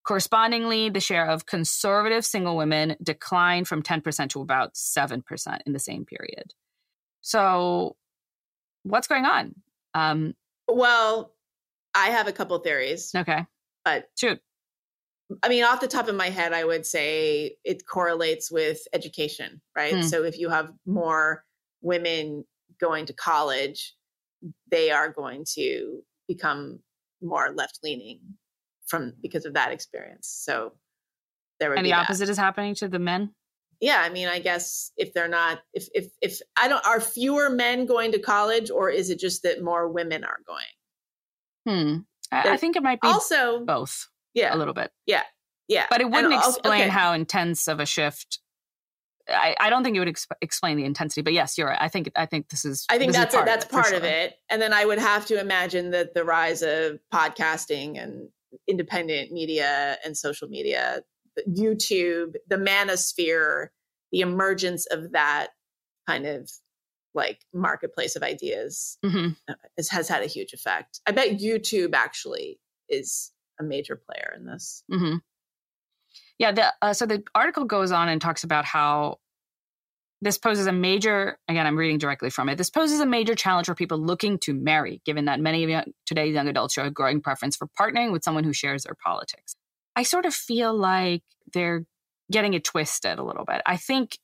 [0.07, 5.81] Correspondingly, the share of conservative single women declined from 10% to about 7% in the
[5.81, 6.55] same period.
[7.23, 7.97] So,
[8.85, 9.57] what's going on?
[9.95, 10.35] Um,
[10.69, 11.33] well,
[11.92, 13.11] I have a couple theories.
[13.16, 13.45] Okay.
[13.85, 14.40] But shoot.
[15.42, 19.61] I mean, off the top of my head, I would say it correlates with education,
[19.75, 19.95] right?
[19.95, 20.05] Mm.
[20.05, 21.45] So if you have more
[21.83, 22.45] women
[22.81, 23.97] going to college,
[24.71, 26.79] they are going to become
[27.21, 28.21] more left leaning
[28.87, 30.29] from because of that experience.
[30.29, 30.72] So
[31.61, 33.35] there would and the opposite is happening to the men.
[33.81, 37.51] Yeah, I mean, I guess if they're not, if if if I don't, are fewer
[37.51, 40.64] men going to college, or is it just that more women are going?
[41.66, 41.99] Hmm.
[42.33, 44.09] I, I think it might be also both.
[44.35, 44.90] Yeah, a little bit.
[45.05, 45.22] Yeah,
[45.68, 45.87] yeah.
[45.90, 46.88] But it wouldn't and, explain okay.
[46.88, 48.40] how intense of a shift.
[49.29, 51.81] I, I don't think it would exp- explain the intensity, but yes, you're right.
[51.81, 52.87] I think I think this is.
[52.88, 53.96] I think that's it, that's part sure.
[53.96, 58.29] of it, and then I would have to imagine that the rise of podcasting and
[58.69, 61.03] independent media and social media
[61.49, 63.69] YouTube, the manosphere,
[64.12, 65.49] the emergence of that
[66.07, 66.51] kind of
[67.14, 69.31] like marketplace of ideas mm-hmm.
[69.49, 71.01] Uh, is, has had a huge effect.
[71.07, 74.85] I bet YouTube actually is a major player in this.
[74.92, 75.16] Mm-hmm.
[76.38, 76.53] Yeah.
[76.53, 79.19] The, uh, so the article goes on and talks about how
[80.22, 82.57] this poses a major, again, I'm reading directly from it.
[82.57, 86.35] This poses a major challenge for people looking to marry, given that many of today's
[86.35, 89.55] young adults show a growing preference for partnering with someone who shares their politics.
[89.94, 91.85] I sort of feel like they're
[92.31, 93.62] getting it twisted a little bit.
[93.66, 94.18] I think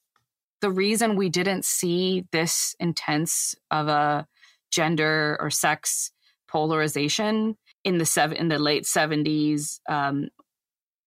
[0.60, 4.26] the reason we didn't see this intense of a
[4.70, 6.10] gender or sex
[6.48, 10.28] polarization in the seven in the late 70s um,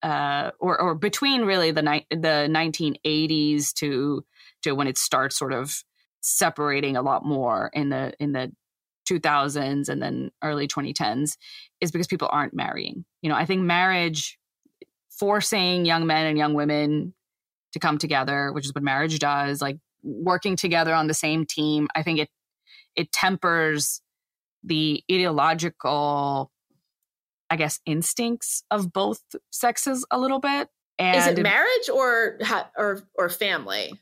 [0.02, 4.24] uh, or or between really the ni- the 1980s to
[4.66, 5.82] to when it starts sort of
[6.20, 8.52] separating a lot more in the in the
[9.08, 11.36] 2000s and then early 2010s
[11.80, 13.04] is because people aren't marrying.
[13.22, 14.38] You know, I think marriage
[15.10, 17.14] forcing young men and young women
[17.72, 21.88] to come together, which is what marriage does, like working together on the same team.
[21.94, 22.28] I think it
[22.94, 24.00] it tempers
[24.64, 26.50] the ideological
[27.48, 30.68] I guess instincts of both sexes a little bit.
[30.98, 32.38] And is it marriage or
[32.76, 33.92] or or family?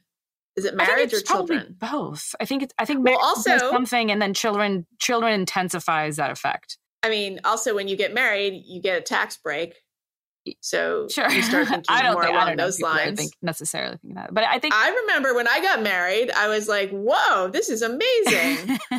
[0.56, 1.76] Is it marriage or children?
[1.78, 2.34] Both.
[2.40, 2.74] I think it's.
[2.78, 6.78] I think well, also something, and then children children intensifies that effect.
[7.02, 9.74] I mean, also when you get married, you get a tax break.
[10.60, 11.30] So sure.
[11.30, 13.18] you start thinking I don't more think, along I don't those lines.
[13.18, 16.68] Think necessarily thinking that, but I think I remember when I got married, I was
[16.68, 18.78] like, "Whoa, this is amazing."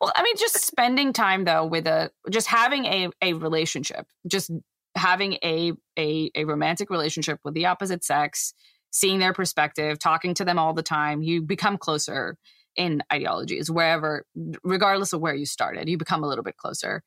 [0.00, 4.50] well, I mean, just spending time though with a just having a a relationship, just
[4.94, 8.54] having a a a romantic relationship with the opposite sex,
[8.96, 12.38] seeing their perspective, talking to them all the time, you become closer
[12.76, 14.24] in ideologies wherever,
[14.64, 17.02] regardless of where you started, you become a little bit closer.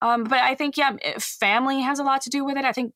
[0.00, 2.64] Um, but I think, yeah, eh, family has a lot to do with it.
[2.64, 2.92] I think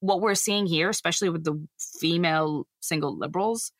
[0.00, 3.72] what we're seeing here, especially with the female single liberals,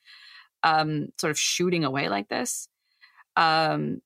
[0.62, 2.68] um, sort of shooting away like this,
[3.36, 4.00] um,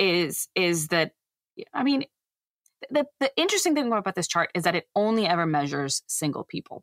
[0.00, 1.12] is is that
[1.72, 2.06] I mean,
[2.90, 6.82] the the interesting thing about this chart is that it only ever measures single people.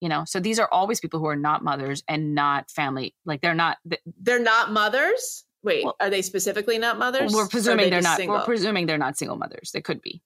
[0.00, 3.14] You know, so these are always people who are not mothers and not family.
[3.24, 3.78] Like they're not.
[4.20, 5.44] They're not mothers.
[5.62, 7.34] Wait, well, are they specifically not mothers?
[7.34, 8.16] We're presuming they are not.
[8.16, 8.36] Single?
[8.38, 9.72] We're presuming they're not single mothers.
[9.72, 10.22] They could be,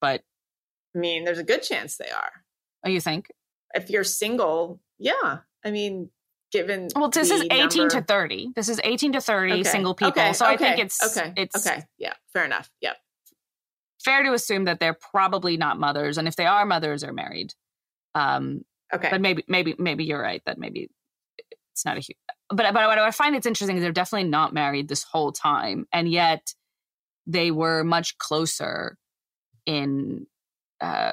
[0.00, 0.22] but
[0.94, 2.32] I mean, there's a good chance they are.
[2.84, 3.30] Oh, you think?
[3.74, 5.38] If you're single, yeah.
[5.64, 6.10] I mean,
[6.52, 7.88] given well, this is 18 number...
[7.88, 8.52] to 30.
[8.56, 9.62] This is 18 to 30 okay.
[9.64, 10.20] single people.
[10.20, 10.32] Okay.
[10.32, 10.54] So okay.
[10.54, 11.32] I think it's okay.
[11.36, 11.84] It's okay.
[11.98, 12.70] Yeah, fair enough.
[12.80, 12.96] Yep.
[14.02, 17.54] fair to assume that they're probably not mothers, and if they are mothers, are married.
[18.14, 19.08] Um, Okay.
[19.10, 20.88] but maybe maybe maybe you're right that maybe
[21.72, 22.16] it's not a huge
[22.48, 25.86] but but what I find it's interesting is they're definitely not married this whole time
[25.92, 26.54] and yet
[27.26, 28.96] they were much closer
[29.66, 30.26] in
[30.80, 31.12] uh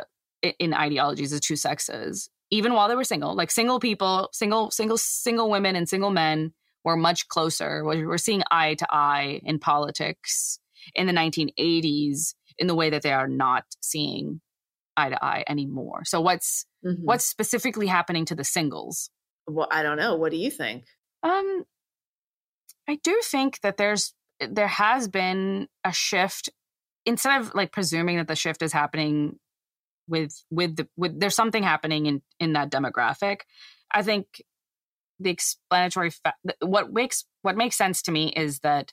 [0.59, 3.36] in ideologies as two sexes even while they were single.
[3.36, 7.83] Like single people single single single women and single men were much closer.
[7.83, 10.59] We're seeing eye to eye in politics
[10.93, 14.41] in the 1980s in the way that they are not seeing
[14.95, 16.03] eye to eye anymore.
[16.05, 17.03] So what's Mhm.
[17.03, 19.09] what's specifically happening to the singles
[19.47, 20.15] Well, I don't know.
[20.15, 20.85] What do you think?
[21.23, 21.63] um
[22.87, 26.49] i do think that there's there has been a shift
[27.05, 29.39] instead of like presuming that the shift is happening
[30.07, 33.41] with with the with there's something happening in in that demographic
[33.91, 34.43] i think
[35.19, 38.91] the explanatory fa- what makes what makes sense to me is that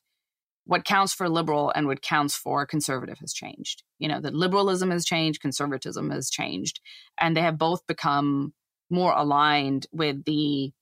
[0.65, 4.91] what counts for liberal and what counts for conservative has changed you know that liberalism
[4.91, 6.81] has changed conservatism has changed
[7.21, 8.53] and they have both become
[8.91, 10.73] more aligned with the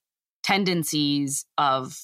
[0.42, 1.94] tendencies of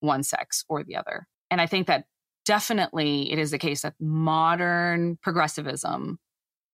[0.00, 1.26] one sex or the other.
[1.50, 2.04] And I think that
[2.44, 6.18] definitely it is the case that modern progressivism,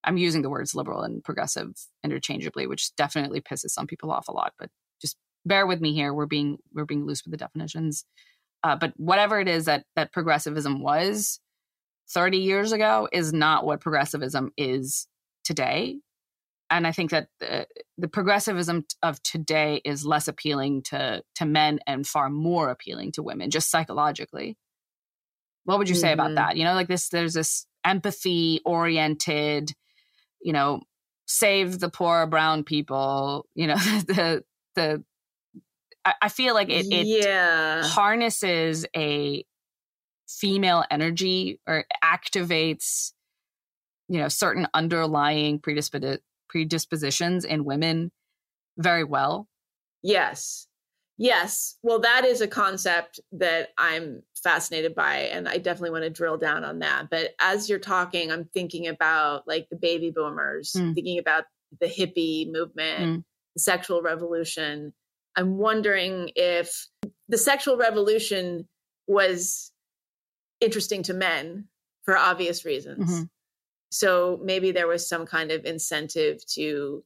[0.05, 4.33] I'm using the words liberal and progressive interchangeably, which definitely pisses some people off a
[4.33, 6.15] lot, but just bear with me here.
[6.15, 8.05] We're being we're being loose with the definitions.
[8.65, 11.41] Uh, but whatever it is that that progressivism was
[12.11, 15.07] 30 years ago is not what progressivism is
[15.45, 15.97] today
[16.73, 17.67] and I think that the,
[17.99, 23.23] the progressivism of today is less appealing to to men and far more appealing to
[23.23, 24.57] women, just psychologically.
[25.65, 26.37] What would you say about Mhm.
[26.37, 26.57] that?
[26.57, 29.73] You know, like this, there's this empathy oriented,
[30.41, 30.81] you know,
[31.27, 33.47] save the poor brown people.
[33.55, 34.43] You know, the
[34.75, 35.05] the.
[36.05, 37.83] I, I feel like it, it yeah.
[37.85, 39.45] harnesses a
[40.29, 43.13] female energy or activates
[44.09, 48.11] you know certain underlying predisp- predispositions in women
[48.79, 49.49] very well
[50.03, 50.67] Yes.
[51.19, 51.79] Yes.
[51.83, 56.37] Well, that is a concept that I'm fascinated by, and I definitely want to drill
[56.39, 57.09] down on that.
[57.11, 60.95] But as you're talking, I'm thinking about like the baby boomers, Mm.
[60.95, 61.45] thinking about
[61.81, 63.25] the hippie movement, Mm.
[63.55, 64.93] the sexual revolution.
[65.37, 66.89] I'm wondering if
[67.29, 68.69] the sexual revolution
[69.07, 69.73] was
[70.61, 71.69] interesting to men
[72.05, 73.11] for obvious reasons.
[73.11, 73.31] Mhm.
[73.91, 77.05] So maybe there was some kind of incentive to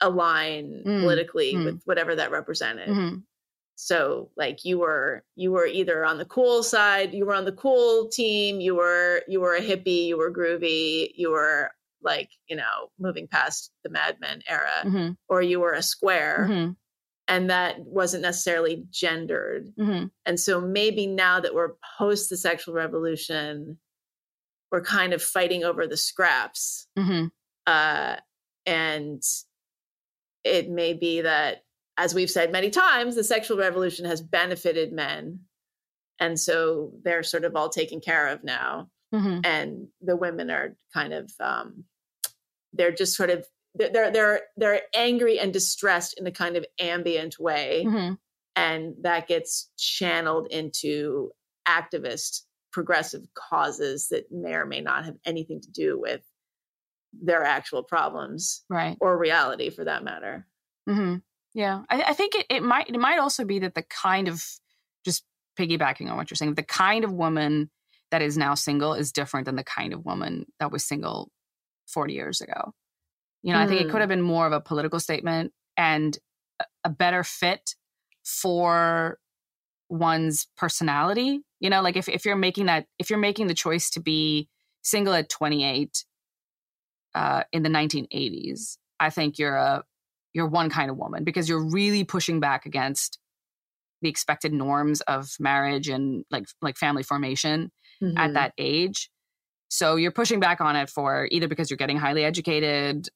[0.00, 1.64] align Mm, politically mm.
[1.64, 2.88] with whatever that represented.
[2.88, 3.22] Mhm.
[3.76, 7.52] So like you were you were either on the cool side, you were on the
[7.52, 11.70] cool team, you were you were a hippie, you were groovy, you were
[12.02, 15.16] like, you know, moving past the Mad Men era, Mhm.
[15.28, 16.74] or you were a square.
[17.28, 19.72] And that wasn't necessarily gendered.
[19.78, 20.10] Mhm.
[20.26, 23.78] And so maybe now that we're post the sexual revolution,
[24.70, 26.88] we're kind of fighting over the scraps.
[26.98, 27.30] Mhm.
[27.66, 28.16] Uh,
[28.66, 29.22] and
[30.44, 31.64] it may be that,
[31.96, 35.40] as we've said many times, the sexual revolution has benefited men.
[36.18, 38.90] And so they're sort of all taken care of now.
[39.14, 39.44] Mhm.
[39.44, 41.84] And the women are kind of, um,
[42.72, 47.38] they're just sort of, they're, they're, they're, angry and distressed in a kind of ambient
[47.38, 47.84] way.
[47.86, 48.18] Mhm.
[48.54, 51.30] and that gets channeled into
[51.66, 56.22] activist progressive causes that may or may not have anything to do with
[57.12, 58.96] their actual problems right.
[59.00, 60.46] or reality for that matter.
[60.88, 61.16] Hmm
[61.54, 64.44] Yeah, I, I think it, it might it might also be that the kind of
[65.04, 65.24] just
[65.58, 67.70] piggybacking on what you're saying, the kind of woman
[68.10, 71.30] that is now single is different than the kind of woman that was single
[71.88, 72.72] 40 years ago.
[73.42, 73.90] You know, I think it Mm.
[73.90, 76.16] could have been more of a political statement and
[76.84, 77.74] a- better fit
[78.24, 79.18] for
[79.88, 81.40] one's personality.
[81.60, 84.48] You know, like if, if you're making that if you're making the choice to be
[84.82, 86.04] single at 28
[87.14, 89.84] uh, in the 1980s, I think you're a
[90.34, 93.18] you're one kind of woman because you're really pushing back against
[94.00, 97.70] the expected norms of marriage and like like family formation
[98.16, 98.34] at Mhm.
[98.34, 99.10] that age.
[99.68, 103.08] So you're pushing back on it for either because you're getting highly educated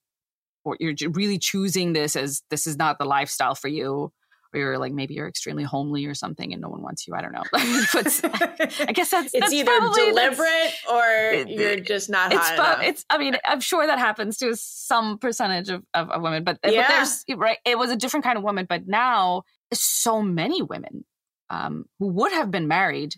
[0.67, 4.13] or you're really choosing this as this is not the lifestyle for you
[4.53, 7.15] or you're like maybe you're extremely homely or something and no one wants you.
[7.15, 7.43] I don't know.
[7.93, 12.49] But I guess that's it's that's either probably- deliberate or it- you're just not it's
[12.49, 12.83] hot enough.
[12.83, 16.59] it's i mean i'm sure that happens to some percentage of, of, of women but,
[16.63, 19.43] but there's right it was a different kind of woman but now
[19.73, 21.05] so many women
[21.51, 23.15] um, who would have been married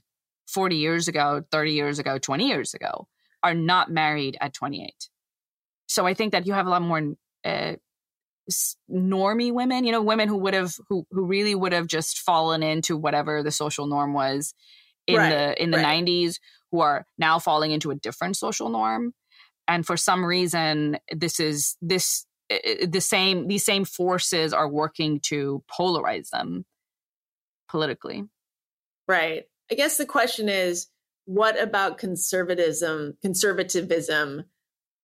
[0.49, 3.07] 40 years ago 30 years ago 20 years ago
[3.42, 5.09] are not married at 28
[5.86, 7.03] so i think that you have a lot more
[7.49, 7.76] uh,
[8.90, 12.62] normie women you know women who would have who who really would have just fallen
[12.62, 14.55] into whatever the social norm was
[15.07, 16.07] in Right, the in the right.
[16.07, 16.36] 90s
[16.70, 19.12] who are now falling into a different social norm.
[19.66, 25.62] And for some reason this is this the same these same forces are working to
[25.70, 26.64] polarize them
[27.68, 28.24] politically.
[29.07, 29.44] Right.
[29.70, 30.88] I guess the question is
[31.26, 34.44] what about conservatism conservatism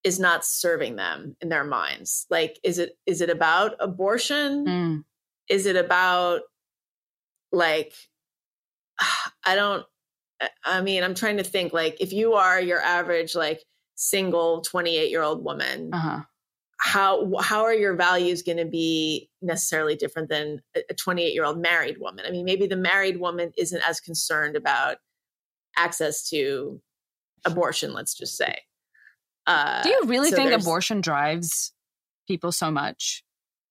[0.04, 5.04] is not serving them in their minds like is it is it about abortion mm.
[5.48, 6.42] is it about
[7.50, 7.94] like
[9.46, 9.84] i don't
[10.64, 13.64] i mean i'm trying to think like if you are your average like
[13.96, 16.20] single 28 year old woman uh-huh.
[16.78, 21.58] how how are your values going to be necessarily different than a 28 year old
[21.58, 24.96] married woman i mean maybe the married woman isn't as concerned about
[25.76, 26.80] access to
[27.46, 28.58] abortion let's just say
[29.46, 31.72] uh, do you really so think abortion drives
[32.26, 33.22] people so much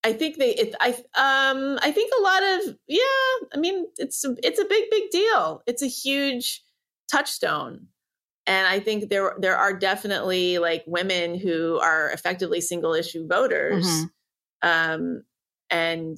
[0.06, 4.26] I think they it, I um I think a lot of yeah I mean it's
[4.44, 6.62] it's a big big deal it's a huge
[7.10, 7.88] touchstone
[8.46, 13.86] and I think there there are definitely like women who are effectively single issue voters,
[13.86, 14.68] mm-hmm.
[14.68, 15.24] um,
[15.70, 16.18] and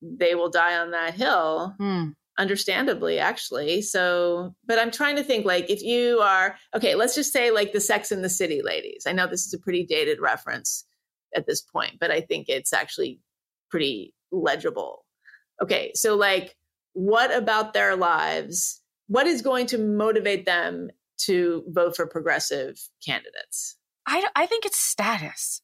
[0.00, 1.74] they will die on that hill.
[1.80, 2.14] Mm.
[2.38, 3.80] Understandably, actually.
[3.80, 7.72] So, but I'm trying to think like if you are okay, let's just say like
[7.72, 9.04] the Sex in the City ladies.
[9.06, 10.84] I know this is a pretty dated reference
[11.34, 13.20] at this point, but I think it's actually
[13.70, 15.04] pretty legible.
[15.62, 16.56] Okay, so like,
[16.92, 18.82] what about their lives?
[19.08, 20.90] What is going to motivate them
[21.22, 23.76] to vote for progressive candidates?
[24.06, 25.62] I, I think it's status.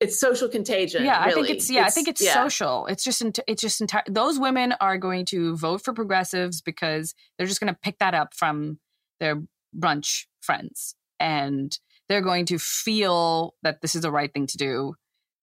[0.00, 1.04] It's social contagion.
[1.04, 1.30] Yeah, really.
[1.30, 2.34] I think it's yeah, it's, I think it's yeah.
[2.34, 2.86] social.
[2.86, 4.04] It's just it's just entire.
[4.08, 8.14] Those women are going to vote for progressives because they're just going to pick that
[8.14, 8.78] up from
[9.18, 9.42] their
[9.76, 11.76] brunch friends, and
[12.08, 14.94] they're going to feel that this is the right thing to do.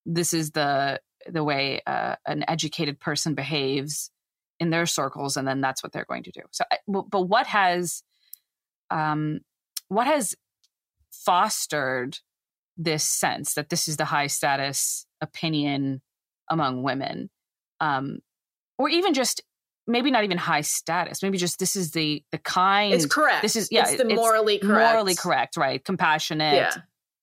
[0.06, 4.10] This is the the way uh, an educated person behaves
[4.60, 6.42] in their circles, and then that's what they're going to do.
[6.52, 8.04] So, but what has
[8.90, 9.42] um,
[9.90, 10.34] what has
[11.12, 12.20] fostered
[12.78, 16.02] this sense that this is the high status opinion
[16.50, 17.30] among women
[17.80, 18.20] um,
[18.78, 19.42] or even just
[19.88, 23.42] maybe not even high status maybe just this is the the kind it's correct.
[23.42, 24.94] this is yeah it's the morally correct.
[24.94, 25.84] morally correct right?
[25.84, 26.74] Compassionate yeah.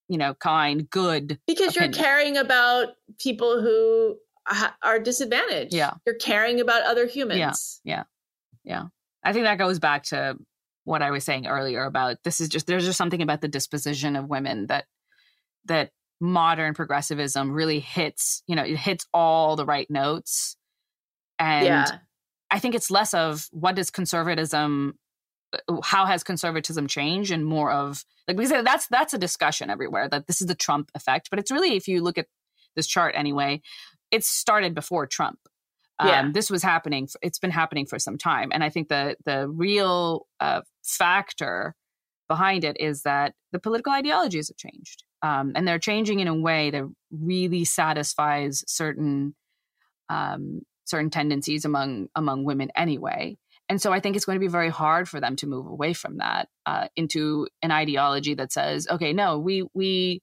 [0.08, 1.92] you know kind good because opinion.
[1.92, 2.88] you're caring about
[3.18, 4.16] people who
[4.82, 5.72] are disadvantaged.
[5.72, 5.92] Yeah.
[6.04, 7.80] You're caring about other humans.
[7.84, 8.04] yeah yeah
[8.64, 8.84] yeah.
[9.24, 10.36] I think that goes back to
[10.84, 14.16] what I was saying earlier about this is just there's just something about the disposition
[14.16, 14.86] of women that
[15.66, 15.90] that
[16.20, 20.56] modern progressivism really hits, you know, it hits all the right notes.
[21.38, 21.86] And yeah.
[22.50, 24.94] I think it's less of what does conservatism
[25.68, 30.08] uh, how has conservatism changed and more of like because that's that's a discussion everywhere
[30.08, 32.26] that this is the Trump effect, but it's really if you look at
[32.74, 33.60] this chart anyway,
[34.10, 35.38] it started before Trump.
[36.02, 36.20] Yeah.
[36.20, 37.08] Um, this was happening.
[37.20, 41.74] It's been happening for some time, and I think the the real uh, factor
[42.28, 46.34] behind it is that the political ideologies have changed, um, and they're changing in a
[46.34, 49.34] way that really satisfies certain
[50.08, 53.36] um, certain tendencies among among women anyway.
[53.68, 55.94] And so I think it's going to be very hard for them to move away
[55.94, 60.20] from that uh, into an ideology that says, okay, no, we we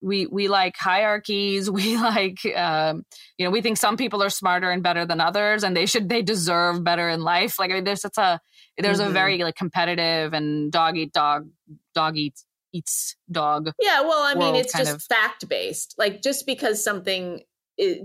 [0.00, 3.02] we we like hierarchies we like um,
[3.36, 6.08] you know we think some people are smarter and better than others and they should
[6.08, 8.40] they deserve better in life like I mean, there's such a
[8.78, 9.10] there's mm-hmm.
[9.10, 11.48] a very like competitive and dog eat dog
[11.94, 12.44] dog eats
[12.78, 15.02] eats dog yeah well i mean it's just of.
[15.02, 17.40] fact based like just because something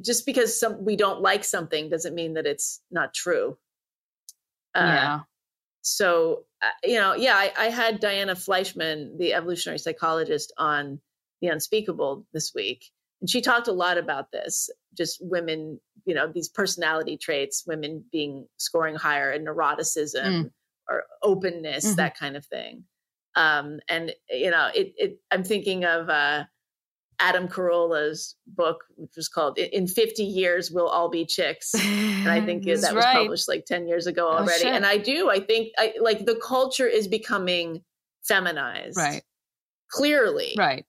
[0.04, 3.58] just because some we don't like something doesn't mean that it's not true
[4.76, 5.20] uh, yeah
[5.84, 11.00] so uh, you know yeah I, I had diana fleischman the evolutionary psychologist on
[11.42, 12.86] the unspeakable this week
[13.22, 18.04] and she talked a lot about this just women you know these personality traits women
[18.12, 20.52] being scoring higher in neuroticism mm.
[20.90, 21.96] or openness mm-hmm.
[21.96, 22.86] that kind of thing
[23.36, 26.44] um and you know it, it i'm thinking of uh
[27.20, 32.42] adam carolla's book which was called in 50 years we'll all be chicks and i
[32.42, 33.14] think that was right.
[33.14, 36.26] published like 10 years ago oh, already oh, and i do i think I, like
[36.26, 37.84] the culture is becoming
[38.24, 39.24] feminized right
[39.90, 40.86] clearly right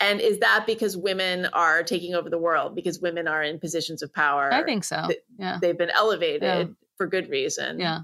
[0.00, 4.02] and is that because women are taking over the world because women are in positions
[4.02, 4.52] of power?
[4.52, 5.08] I think so.
[5.38, 5.58] Yeah.
[5.60, 6.64] They've been elevated yeah.
[6.96, 7.78] for good reason.
[7.78, 8.00] Yeah.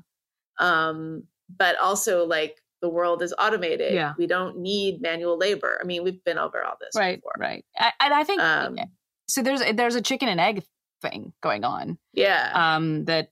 [0.59, 3.95] Um, but also like the world is automated.
[3.95, 4.15] Yeah.
[4.17, 5.79] We don't need manual labor.
[5.81, 6.91] I mean, we've been over all this.
[6.97, 7.19] Right.
[7.19, 7.33] Before.
[7.39, 7.65] Right.
[7.77, 8.79] I, and I think um,
[9.29, 9.43] so.
[9.43, 10.65] There's there's a chicken and egg
[11.03, 11.99] thing going on.
[12.13, 12.51] Yeah.
[12.55, 13.05] Um.
[13.05, 13.31] That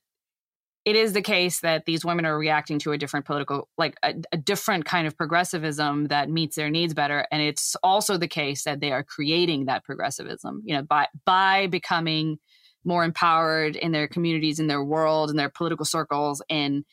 [0.89, 4.15] it is the case that these women are reacting to a different political like a,
[4.33, 8.65] a, different kind of progressivism that meets their needs better and it's also the case
[8.65, 12.39] that they are creating that progressivism you know by by becoming
[12.85, 16.85] more empowered in their communities in their world in their political circles in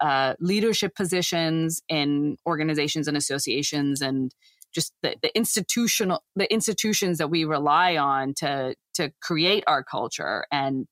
[0.00, 4.34] uh, leadership positions in organizations and associations and
[4.72, 10.44] just the, the institutional the institutions that we rely on to to create our culture
[10.52, 10.86] and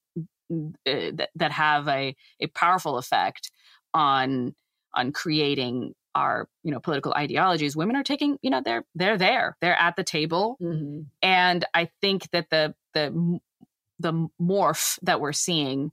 [0.51, 3.51] uh, that, that have a, a powerful effect
[3.93, 4.55] on
[4.95, 9.57] on creating our you know political ideologies women are taking you know they're they're there
[9.61, 11.03] they're at the table mm-hmm.
[11.23, 13.39] and i think that the the
[13.99, 15.93] the morph that we're seeing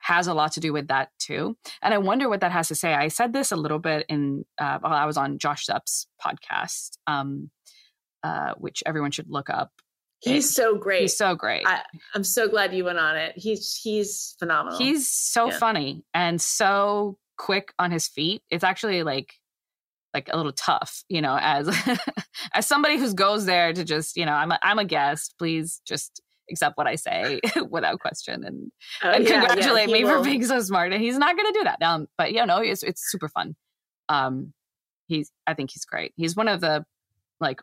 [0.00, 2.74] has a lot to do with that too and i wonder what that has to
[2.74, 6.06] say i said this a little bit in uh, while i was on josh Zepps'
[6.24, 7.50] podcast um,
[8.22, 9.70] uh, which everyone should look up
[10.20, 11.00] He's so great.
[11.00, 11.66] He's so great.
[11.66, 11.80] I,
[12.14, 13.32] am so glad you went on it.
[13.36, 14.78] He's he's phenomenal.
[14.78, 15.58] He's so yeah.
[15.58, 18.42] funny and so quick on his feet.
[18.50, 19.32] It's actually like
[20.12, 21.74] like a little tough, you know, as
[22.54, 25.36] as somebody who goes there to just, you know, I'm a, I'm a guest.
[25.38, 26.20] Please just
[26.50, 27.40] accept what I say
[27.70, 28.72] without question and,
[29.02, 30.18] oh, and yeah, congratulate yeah, me will.
[30.18, 30.92] for being so smart.
[30.92, 31.82] And he's not going to do that.
[31.82, 33.56] Um, but you know, it's it's super fun.
[34.08, 34.52] Um,
[35.06, 36.12] he's I think he's great.
[36.16, 36.84] He's one of the
[37.40, 37.60] like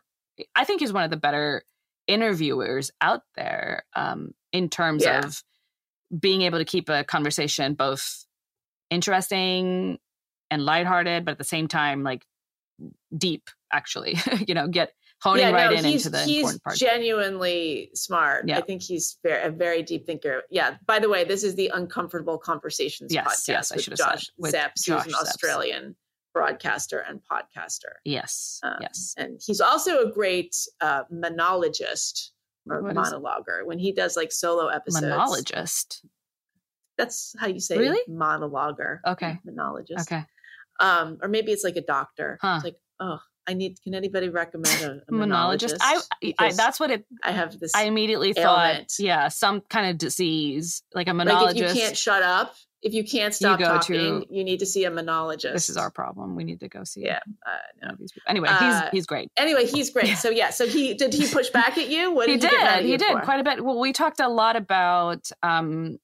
[0.54, 1.62] I think he's one of the better
[2.06, 5.24] interviewers out there um, in terms yeah.
[5.24, 5.42] of
[6.18, 8.24] being able to keep a conversation both
[8.90, 9.98] interesting
[10.50, 12.24] and lighthearted, but at the same time, like
[13.16, 14.16] deep, actually,
[14.46, 16.74] you know, get honing yeah, right no, in into the important part.
[16.76, 18.48] He's genuinely smart.
[18.48, 18.58] Yeah.
[18.58, 20.42] I think he's very, a very deep thinker.
[20.50, 20.76] Yeah.
[20.86, 24.84] By the way, this is the Uncomfortable Conversations yes, podcast yes, with Josh with Zepps,
[24.84, 25.96] Josh who's an Australian
[26.34, 27.96] broadcaster and podcaster.
[28.04, 28.60] Yes.
[28.62, 29.14] Um, yes.
[29.16, 32.32] And he's also a great uh, monologist
[32.70, 35.06] or what monologuer when he does like solo episodes.
[35.06, 36.04] Monologist.
[36.96, 38.00] That's how you say really?
[38.08, 38.98] monologuer.
[39.06, 39.38] Okay.
[39.44, 40.12] Monologist.
[40.12, 40.24] Okay.
[40.80, 42.38] Um, or maybe it's like a doctor.
[42.40, 42.54] Huh.
[42.56, 43.18] It's like, oh,
[43.48, 43.80] I need.
[43.82, 45.76] Can anybody recommend a, a monologist?
[45.80, 46.00] I,
[46.38, 47.06] I, that's what it.
[47.22, 47.74] I have this.
[47.74, 48.90] I immediately ailment.
[48.90, 51.56] thought, yeah, some kind of disease, like a monologist.
[51.56, 54.58] Like if you can't shut up, if you can't stop you talking, to, you need
[54.58, 55.54] to see a monologist.
[55.54, 56.36] This is our problem.
[56.36, 57.04] We need to go see.
[57.04, 57.20] Yeah.
[57.44, 58.06] Uh, no.
[58.26, 59.30] Anyway, he's uh, he's great.
[59.36, 60.18] Anyway, he's great.
[60.18, 60.50] So yeah.
[60.50, 62.12] So he did he push back at you?
[62.12, 62.84] What did he, he did?
[62.84, 63.22] He did for?
[63.22, 63.64] quite a bit.
[63.64, 65.98] Well, we talked a lot about um,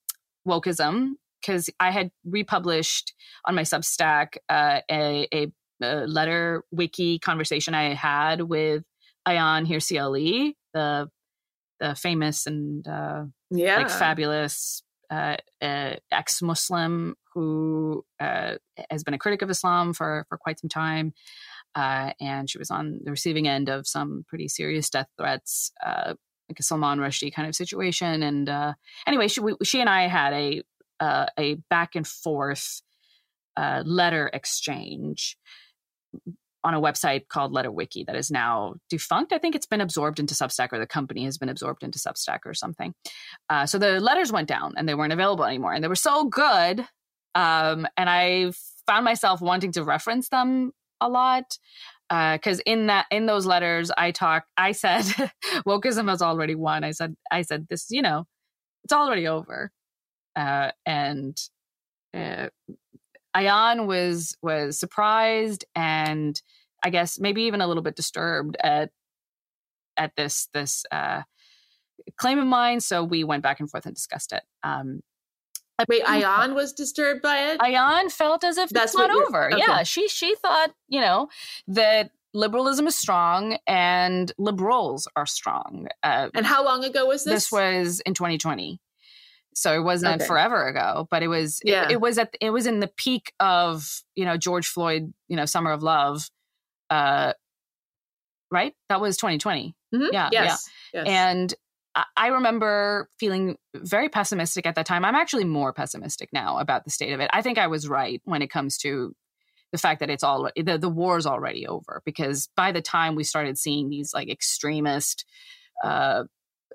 [0.49, 3.13] wokeism because I had republished
[3.45, 8.85] on my Substack uh, a, a, a, LetterWiki conversation I had with
[9.27, 11.09] Ayaan Hirsi Ali, the
[11.81, 13.79] the famous and uh, yeah.
[13.79, 18.55] like fabulous uh, uh, ex-Muslim who uh,
[18.91, 21.13] has been a critic of Islam for for quite some time,
[21.75, 26.15] uh, and she was on the receiving end of some pretty serious death threats, uh,
[26.49, 28.23] like a Salman Rushdie kind of situation.
[28.23, 28.75] And uh,
[29.07, 30.63] anyway, she we, she and I had a
[31.39, 32.81] a back and forth
[33.57, 35.37] letter exchange
[36.65, 39.33] on a website called LetterWiki that is now defunct.
[39.33, 42.41] I think it's been absorbed into Substack, or the company has been absorbed into Substack
[42.47, 42.95] or something.
[43.51, 46.25] Uh, so the letters went down and they weren't available anymore, and they were so
[46.25, 46.81] good.
[47.35, 48.53] Um, and I
[48.87, 51.59] found myself wanting to reference them a lot
[52.09, 54.45] because uh, in that in those letters, I talk.
[54.57, 55.05] I said
[55.67, 56.83] wokeism has already won.
[56.83, 57.89] I said I said this.
[57.91, 58.25] You know,
[58.85, 59.71] it's already over.
[60.37, 61.39] Uh, and
[63.37, 66.41] Ayaan was was surprised and
[66.83, 68.91] I guess maybe even a little bit disturbed at
[69.97, 71.23] at this this uh,
[72.17, 72.81] claim of mine.
[72.81, 74.43] So we went back and forth and discussed it.
[74.63, 75.01] Um,
[75.89, 77.59] Wait, Ayaan was disturbed by it.
[77.59, 79.53] Ayaan felt as if that's not over.
[79.53, 79.63] Okay.
[79.67, 81.29] Yeah, she she thought you know
[81.67, 85.89] that liberalism is strong and liberals are strong.
[86.03, 87.35] Uh, and how long ago was this?
[87.35, 88.81] This was in 2020
[89.55, 90.27] so it wasn't okay.
[90.27, 91.85] forever ago but it was yeah.
[91.85, 95.37] it, it, was at it was in the peak of you know george floyd you
[95.37, 96.29] know summer of love
[96.91, 97.33] uh
[98.51, 100.07] right that was 2020 mm-hmm.
[100.13, 100.69] yeah yes.
[100.93, 101.09] yeah yes.
[101.09, 101.55] and
[102.17, 105.05] I remember feeling very pessimistic at that time.
[105.05, 107.31] I'm actually more pessimistic now about the state of it.
[107.33, 109.15] I think I was right when it comes to
[109.71, 113.23] the fact that it's all the, the war's already over because by the time we
[113.23, 115.25] started seeing these like extremist
[115.83, 116.25] uh,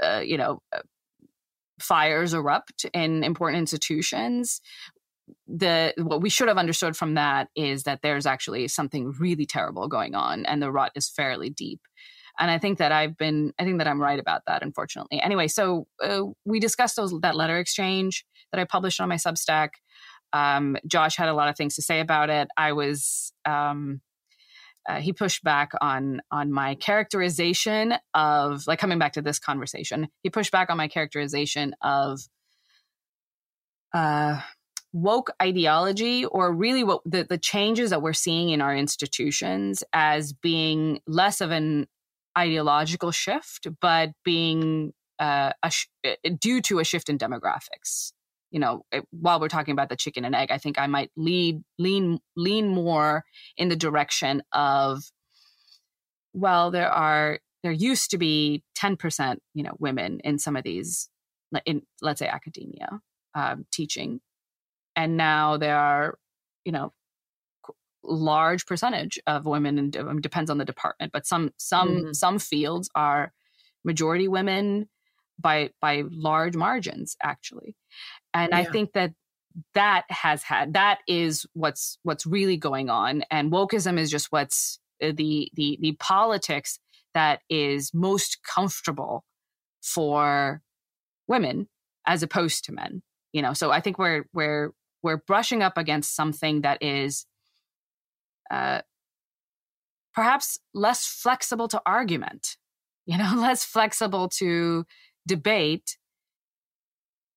[0.01, 0.79] uh, you know, uh,
[1.81, 4.61] fires erupt in important institutions
[5.47, 9.87] the what we should have understood from that is that there's actually something really terrible
[9.87, 11.81] going on and the rut is fairly deep.
[12.39, 15.21] And i think that i've been i think that i'm right about that unfortunately.
[15.21, 19.69] Anyway so uh, we discussed those that letter exchange that i published on my substack.
[20.31, 22.47] Um, josh had a lot of things to say about it.
[22.55, 24.01] I was um,
[24.89, 30.07] uh, he pushed back on on my characterization of like coming back to this conversation
[30.23, 32.19] he pushed back on my characterization of
[33.93, 34.41] uh
[34.91, 40.33] woke ideology or really what the, the changes that we're seeing in our institutions as
[40.33, 41.85] being less of an
[42.35, 48.13] ideological shift but being uh, sh- uh, due to a shift in demographics
[48.51, 51.11] you know it, while we're talking about the chicken and egg i think i might
[51.15, 53.23] lead lean lean more
[53.57, 55.03] in the direction of
[56.33, 61.09] well, there are there used to be 10% you know women in some of these
[61.65, 63.01] in let's say academia
[63.35, 64.21] um, teaching
[64.95, 66.17] and now there are
[66.63, 66.93] you know
[68.03, 72.13] large percentage of women and it depends on the department but some some mm-hmm.
[72.13, 73.33] some fields are
[73.83, 74.87] majority women
[75.37, 77.75] by by large margins actually
[78.33, 78.57] and yeah.
[78.57, 79.11] i think that
[79.73, 84.79] that has had that is what's what's really going on and wokeism is just what's
[85.03, 86.79] uh, the the the politics
[87.13, 89.23] that is most comfortable
[89.81, 90.61] for
[91.27, 91.67] women
[92.05, 93.01] as opposed to men
[93.33, 94.71] you know so i think we're we're
[95.01, 97.25] we're brushing up against something that is
[98.51, 98.81] uh,
[100.13, 102.57] perhaps less flexible to argument
[103.05, 104.85] you know less flexible to
[105.27, 105.97] debate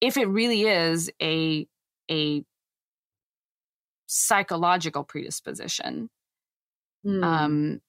[0.02, 1.66] if it really is a
[2.10, 2.44] a
[4.06, 6.10] psychological predisposition
[7.06, 7.24] mm.
[7.24, 7.80] um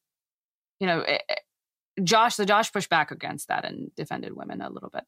[0.80, 4.62] you know it, eh, eh, josh the josh pushed back against that and defended women
[4.62, 5.04] a little bit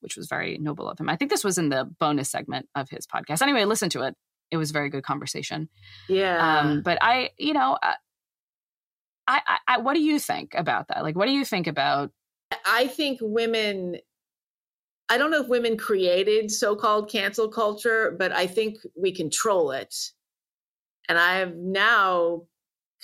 [0.00, 1.08] which was very noble of him.
[1.08, 3.42] I think this was in the bonus segment of his podcast.
[3.42, 4.14] Anyway listen to it.
[4.50, 5.68] It was very good conversation.
[6.08, 6.60] Yeah.
[6.60, 7.94] um but i you know uh,
[9.26, 11.02] I, I, I what do you think about that?
[11.02, 12.10] Like what do you think about
[12.66, 13.96] i think women
[15.12, 19.70] I don't know if women created so called cancel culture, but I think we control
[19.70, 19.94] it.
[21.06, 22.44] And I have now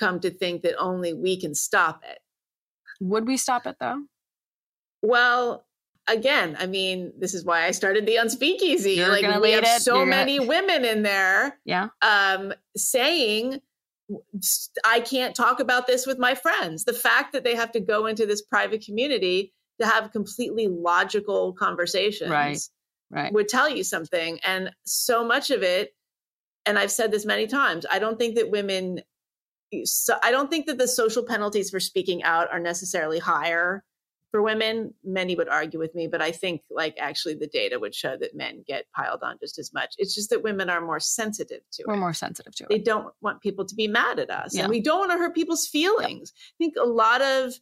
[0.00, 2.18] come to think that only we can stop it.
[3.02, 4.04] Would we stop it though?
[5.02, 5.66] Well,
[6.06, 8.96] again, I mean, this is why I started the Unspeakeasy.
[8.96, 9.82] You're like we have it.
[9.82, 10.48] so You're many gonna...
[10.48, 13.61] women in there, yeah, um, saying
[14.82, 16.84] I can't talk about this with my friends.
[16.84, 21.53] The fact that they have to go into this private community to have completely logical
[21.53, 22.61] conversations right,
[23.11, 23.33] right.
[23.33, 24.39] would tell you something.
[24.45, 25.95] And so much of it,
[26.66, 29.01] and I've said this many times, I don't think that women,
[29.85, 33.85] so I don't think that the social penalties for speaking out are necessarily higher
[34.31, 34.93] for women.
[35.05, 38.37] Many would argue with me, but I think like actually the data would show that
[38.37, 39.95] men get piled on just as much.
[39.97, 41.97] It's just that women are more sensitive to We're it.
[41.97, 42.68] We're more sensitive to it.
[42.68, 44.55] They don't want people to be mad at us.
[44.55, 44.64] Yeah.
[44.64, 46.33] And we don't want to hurt people's feelings.
[46.37, 47.55] I think a lot of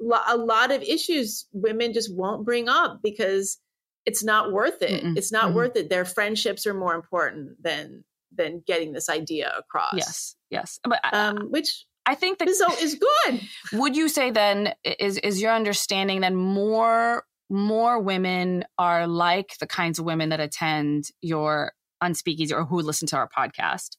[0.00, 3.58] a lot of issues women just won't bring up because
[4.06, 5.02] it's not worth it.
[5.02, 5.16] Mm-mm.
[5.16, 5.56] It's not mm-hmm.
[5.56, 5.88] worth it.
[5.88, 8.04] Their friendships are more important than
[8.36, 9.94] than getting this idea across.
[9.94, 10.80] Yes, yes.
[10.84, 13.40] But um, which I think that is, is good.
[13.72, 19.66] Would you say then is is your understanding that more more women are like the
[19.66, 21.72] kinds of women that attend your
[22.02, 23.96] unspeakeasy or who listen to our podcast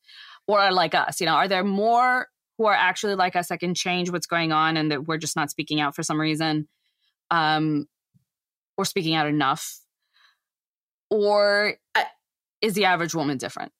[0.48, 1.20] or are like us?
[1.20, 2.28] You know, are there more
[2.58, 5.36] who are actually like us that can change what's going on and that we're just
[5.36, 6.68] not speaking out for some reason
[7.32, 7.88] um,
[8.78, 9.80] or speaking out enough
[11.10, 12.06] or I,
[12.62, 13.72] is the average woman different?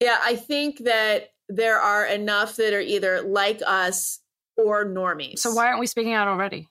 [0.00, 4.20] Yeah i think that there are enough that are either like us
[4.56, 5.38] or normies.
[5.38, 6.68] So why aren't we speaking out already?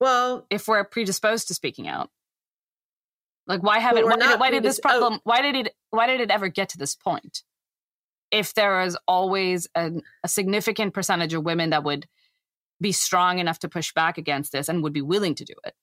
[0.00, 2.10] Well if we're predisposed to speaking out.
[3.46, 5.20] Like why haven't why, did, why did this problem oh.
[5.24, 7.42] why did it why did it ever get to this point
[8.30, 9.90] if there is always a,
[10.22, 12.06] a significant percentage of women that would
[12.80, 15.74] be strong enough to push back against this and would be willing to do it.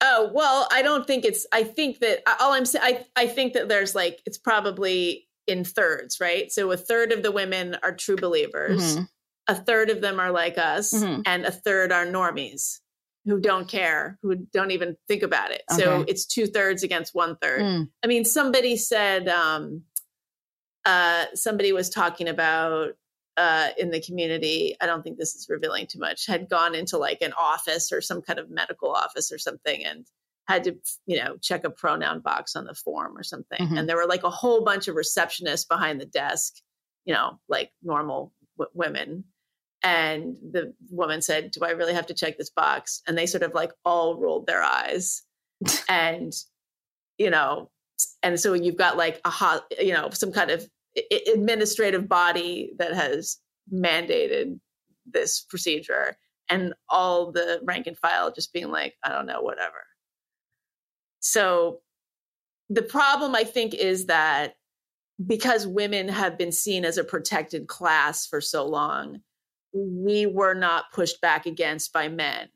[0.00, 3.54] Oh, well, I don't think it's I think that all I'm saying I I think
[3.54, 6.50] that there's like it's probably in thirds, right?
[6.52, 8.96] So a third of the women are true believers.
[8.96, 9.04] Mm-hmm.
[9.48, 11.22] A third of them are like us mm-hmm.
[11.26, 12.80] and a third are normies
[13.26, 15.62] who don't care, who don't even think about it.
[15.72, 15.82] Okay.
[15.82, 17.62] So it's two thirds against one third.
[17.62, 17.88] Mm.
[18.02, 19.82] I mean, somebody said um
[20.84, 22.92] uh, somebody was talking about
[23.36, 24.76] uh, in the community.
[24.80, 26.26] I don't think this is revealing too much.
[26.26, 30.06] Had gone into like an office or some kind of medical office or something, and
[30.46, 30.76] had to
[31.06, 33.58] you know check a pronoun box on the form or something.
[33.60, 33.76] Mm-hmm.
[33.76, 36.54] And there were like a whole bunch of receptionists behind the desk,
[37.04, 39.24] you know, like normal w- women.
[39.82, 43.42] And the woman said, "Do I really have to check this box?" And they sort
[43.42, 45.22] of like all rolled their eyes,
[45.88, 46.32] and
[47.18, 47.70] you know
[48.22, 50.68] and so you've got like a hot you know some kind of
[51.32, 53.38] administrative body that has
[53.72, 54.58] mandated
[55.06, 56.16] this procedure
[56.48, 59.86] and all the rank and file just being like i don't know whatever
[61.20, 61.80] so
[62.68, 64.54] the problem i think is that
[65.26, 69.20] because women have been seen as a protected class for so long
[69.72, 72.48] we were not pushed back against by men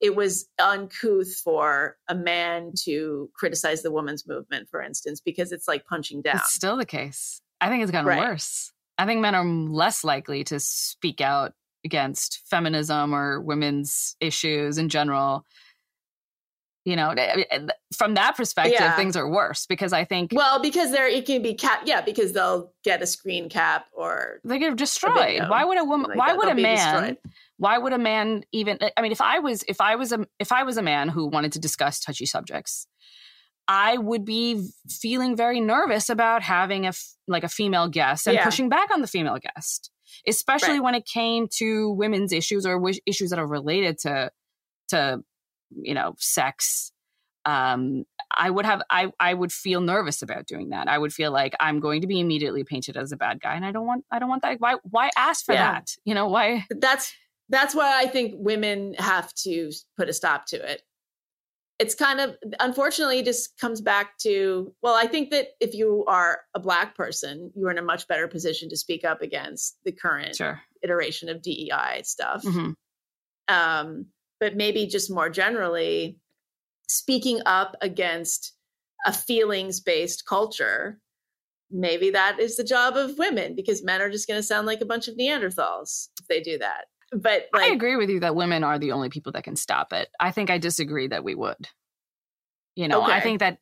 [0.00, 5.66] it was uncouth for a man to criticize the women's movement, for instance, because it's
[5.66, 6.36] like punching down.
[6.36, 7.40] It's still the case.
[7.60, 8.20] I think it's gotten right.
[8.20, 8.72] worse.
[8.98, 11.52] I think men are less likely to speak out
[11.84, 15.44] against feminism or women's issues in general.
[16.84, 18.94] You know, eh, eh, eh, from that perspective, yeah.
[18.94, 20.30] things are worse because I think.
[20.32, 24.40] Well, because there it can be cap, yeah, because they'll get a screen cap or
[24.44, 25.48] they get destroyed.
[25.48, 26.10] Why would a woman?
[26.10, 26.76] Like why would a man?
[26.76, 27.18] Destroyed
[27.58, 30.52] why would a man even i mean if i was if i was a if
[30.52, 32.86] i was a man who wanted to discuss touchy subjects
[33.68, 36.92] i would be feeling very nervous about having a
[37.28, 38.44] like a female guest and yeah.
[38.44, 39.90] pushing back on the female guest
[40.26, 40.82] especially right.
[40.82, 44.30] when it came to women's issues or w- issues that are related to
[44.88, 45.20] to
[45.70, 46.92] you know sex
[47.46, 48.04] um,
[48.36, 50.88] I would have I I would feel nervous about doing that.
[50.88, 53.64] I would feel like I'm going to be immediately painted as a bad guy, and
[53.64, 54.56] I don't want I don't want that.
[54.58, 55.74] Why why ask for yeah.
[55.74, 55.90] that?
[56.04, 56.66] You know why?
[56.70, 57.14] That's
[57.48, 60.82] that's why I think women have to put a stop to it.
[61.78, 66.40] It's kind of unfortunately just comes back to well, I think that if you are
[66.54, 70.36] a black person, you're in a much better position to speak up against the current
[70.36, 70.60] sure.
[70.82, 72.42] iteration of DEI stuff.
[72.42, 72.72] Mm-hmm.
[73.48, 74.06] Um,
[74.40, 76.18] but maybe just more generally,
[76.88, 78.54] speaking up against
[79.06, 80.98] a feelings based culture,
[81.70, 84.80] maybe that is the job of women because men are just going to sound like
[84.80, 86.86] a bunch of Neanderthals if they do that.
[87.12, 89.92] But like, I agree with you that women are the only people that can stop
[89.92, 90.08] it.
[90.18, 91.68] I think I disagree that we would.
[92.74, 93.12] You know, okay.
[93.12, 93.58] I think that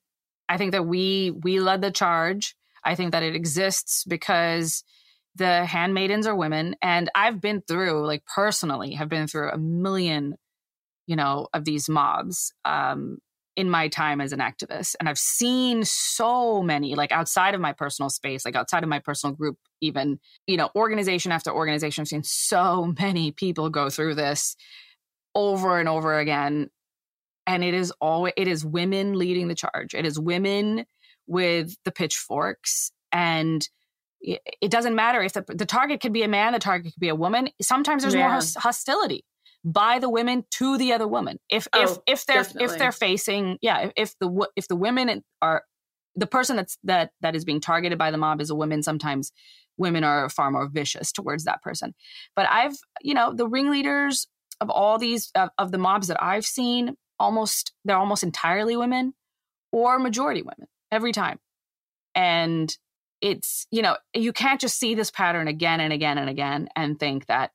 [0.48, 2.56] I think that we we led the charge.
[2.82, 4.84] I think that it exists because
[5.36, 10.36] the handmaidens are women and I've been through like personally have been through a million
[11.06, 13.18] you know, of these mobs um,
[13.56, 14.96] in my time as an activist.
[14.98, 18.98] And I've seen so many, like outside of my personal space, like outside of my
[18.98, 24.16] personal group, even, you know, organization after organization, I've seen so many people go through
[24.16, 24.56] this
[25.34, 26.70] over and over again.
[27.46, 29.94] And it is always, it is women leading the charge.
[29.94, 30.86] It is women
[31.26, 32.90] with the pitchforks.
[33.12, 33.66] And
[34.20, 37.10] it doesn't matter if the, the target could be a man, the target could be
[37.10, 37.50] a woman.
[37.60, 38.30] Sometimes there's yeah.
[38.30, 39.24] more hostility
[39.64, 41.38] by the women to the other woman.
[41.48, 42.64] If oh, if if they're definitely.
[42.64, 45.64] if they're facing yeah, if, the if the women are
[46.14, 49.32] the person that's that that is being targeted by the mob is a woman, sometimes
[49.76, 51.94] women are far more vicious towards that person.
[52.36, 54.28] But I've you know the ringleaders
[54.60, 59.14] of all these of, of the mobs that I've seen almost they're almost entirely women
[59.72, 61.38] or majority women every time.
[62.14, 62.76] And
[63.22, 67.00] it's you know you can't just see this pattern again and again and again and
[67.00, 67.50] think that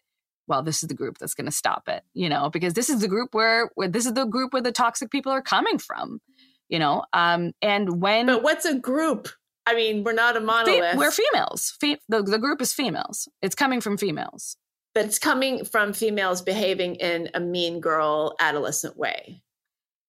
[0.49, 3.01] well, this is the group that's going to stop it, you know, because this is
[3.01, 6.19] the group where, where this is the group where the toxic people are coming from,
[6.67, 7.05] you know.
[7.13, 9.29] Um, and when, but what's a group?
[9.65, 10.93] I mean, we're not a monolith.
[10.93, 11.77] Fe- we're females.
[11.79, 13.29] Fe- the, the group is females.
[13.43, 14.57] It's coming from females.
[14.95, 19.43] But it's coming from females behaving in a mean girl adolescent way.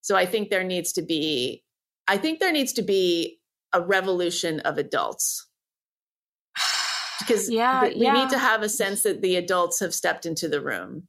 [0.00, 1.62] So I think there needs to be,
[2.08, 3.40] I think there needs to be
[3.74, 5.46] a revolution of adults
[7.20, 8.12] because yeah, we yeah.
[8.12, 11.08] need to have a sense that the adults have stepped into the room.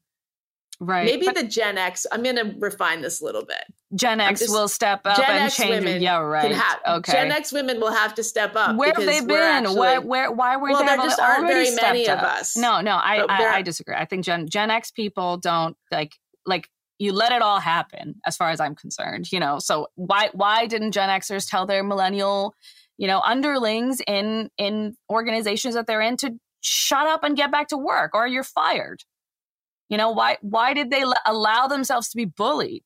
[0.84, 1.05] Right.
[1.05, 3.64] Maybe but, the Gen X, I'm going to refine this a little bit.
[3.93, 5.86] Gen X just, will step up Gen and X change.
[5.86, 6.51] Women yeah, right.
[6.51, 7.12] Have, okay.
[7.12, 8.76] Gen X women will have to step up.
[8.76, 9.38] Where have they been?
[9.38, 12.18] Actually, where, where, why were well, there just aren't very many up?
[12.18, 12.57] of us.
[12.57, 13.93] No, no, I, I, I disagree.
[13.93, 16.16] I think Gen Gen X people don't like
[16.47, 19.59] like you let it all happen as far as I'm concerned, you know.
[19.59, 22.55] So why why didn't Gen Xers tell their millennial
[23.02, 27.70] you know, underlings in in organizations that they're in to shut up and get back
[27.70, 29.04] to work or you're fired.
[29.89, 32.84] You know, why why did they allow themselves to be bullied?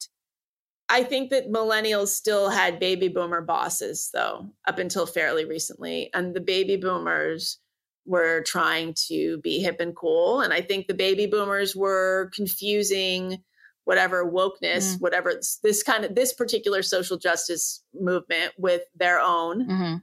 [0.87, 6.33] I think that millennials still had baby boomer bosses though up until fairly recently and
[6.33, 7.59] the baby boomers
[8.05, 13.43] were trying to be hip and cool and I think the baby boomers were confusing
[13.85, 15.01] whatever wokeness, mm.
[15.01, 19.67] whatever this kind of this particular social justice movement with their own.
[19.67, 19.95] Mm-hmm.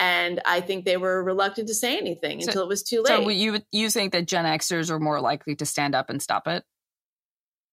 [0.00, 3.06] And I think they were reluctant to say anything so, until it was too late.
[3.06, 6.48] So you you think that Gen Xers are more likely to stand up and stop
[6.48, 6.64] it?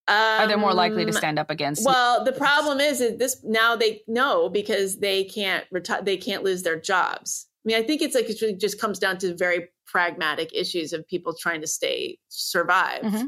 [0.07, 1.85] Um, are they more likely to um, stand up against?
[1.85, 6.03] Well, the problem is that this now they know because they can't retire.
[6.03, 7.47] They can't lose their jobs.
[7.47, 11.07] I mean, I think it's like it just comes down to very pragmatic issues of
[11.07, 13.01] people trying to stay survive.
[13.01, 13.25] Mm-hmm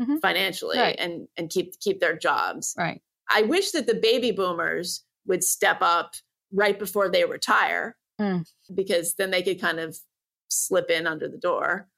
[0.00, 0.16] mm-hmm.
[0.18, 0.96] financially right.
[0.98, 2.74] and and keep keep their jobs.
[2.76, 3.00] Right.
[3.30, 6.14] I wish that the baby boomers would step up
[6.52, 8.44] right before they retire mm.
[8.74, 9.98] because then they could kind of
[10.48, 11.88] slip in under the door.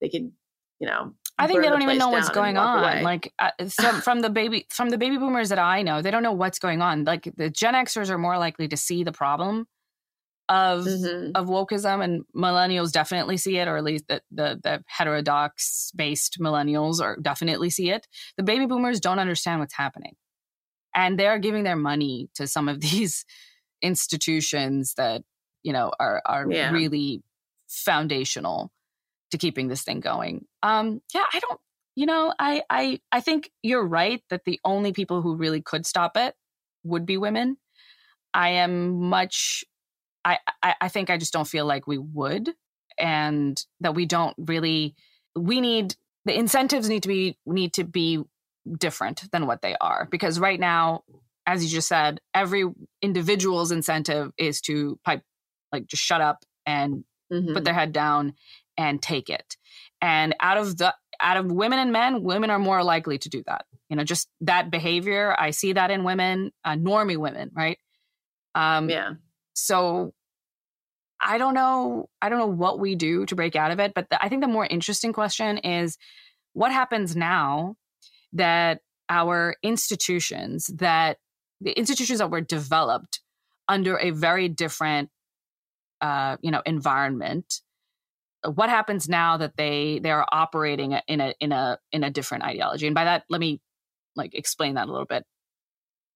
[0.00, 0.30] They could,
[0.78, 2.82] you know, I think they don't the even know what's going on.
[2.82, 3.02] Away.
[3.02, 6.22] Like uh, from, from the baby from the baby boomers that I know, they don't
[6.22, 7.04] know what's going on.
[7.04, 9.66] Like the Gen Xers are more likely to see the problem
[10.48, 11.32] of mm-hmm.
[11.34, 16.38] of wokeism and millennials definitely see it or at least the the, the heterodox based
[16.40, 20.14] millennials are definitely see it the baby boomers don't understand what's happening
[20.94, 23.24] and they're giving their money to some of these
[23.82, 25.22] institutions that
[25.62, 26.70] you know are are yeah.
[26.70, 27.22] really
[27.68, 28.72] foundational
[29.30, 31.60] to keeping this thing going um yeah i don't
[31.94, 35.84] you know i i i think you're right that the only people who really could
[35.84, 36.34] stop it
[36.82, 37.58] would be women
[38.32, 39.64] i am much
[40.24, 42.54] I, I, I think I just don't feel like we would,
[42.98, 44.94] and that we don't really.
[45.36, 45.94] We need
[46.24, 48.22] the incentives need to be need to be
[48.76, 51.02] different than what they are because right now
[51.46, 52.64] as you just said every
[53.00, 55.22] individual's incentive is to pipe
[55.72, 57.54] like just shut up and mm-hmm.
[57.54, 58.34] put their head down
[58.76, 59.56] and take it
[60.02, 63.42] and out of the out of women and men women are more likely to do
[63.46, 67.78] that you know just that behavior i see that in women uh, normie women right
[68.54, 69.14] um yeah
[69.60, 70.12] so
[71.20, 74.08] i don't know i don't know what we do to break out of it but
[74.10, 75.96] the, i think the more interesting question is
[76.52, 77.74] what happens now
[78.32, 81.18] that our institutions that
[81.60, 83.20] the institutions that were developed
[83.68, 85.10] under a very different
[86.00, 87.60] uh, you know environment
[88.44, 92.44] what happens now that they they are operating in a in a in a different
[92.44, 92.86] ideology?
[92.86, 93.60] And by that let me
[94.14, 95.24] like explain that a little bit.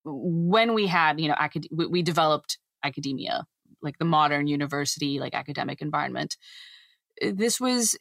[0.04, 3.46] When we had you know acad- we developed academia
[3.82, 6.36] like the modern university like academic environment.
[7.20, 7.96] This was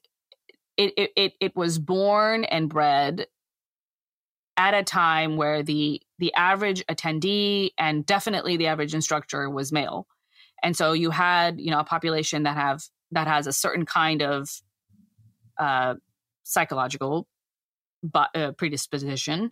[0.77, 3.27] it it it was born and bred
[4.57, 10.07] at a time where the the average attendee and definitely the average instructor was male.
[10.63, 14.21] And so you had you know a population that have that has a certain kind
[14.21, 14.49] of
[15.57, 15.95] uh,
[16.43, 17.27] psychological
[18.03, 19.51] but, uh, predisposition.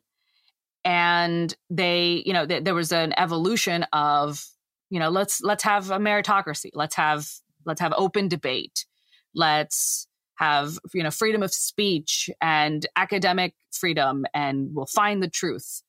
[0.86, 4.44] And they you know th- there was an evolution of
[4.90, 6.70] you know let's let's have a meritocracy.
[6.74, 7.28] Let's have
[7.66, 8.86] let's have open debate.
[9.34, 15.82] Let's have you know freedom of speech and academic freedom and we'll find the truth.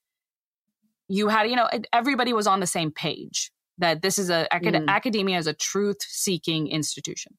[1.08, 4.74] You had you know everybody was on the same page that this is a acad-
[4.74, 4.88] mm.
[4.88, 7.36] academia is a truth seeking institution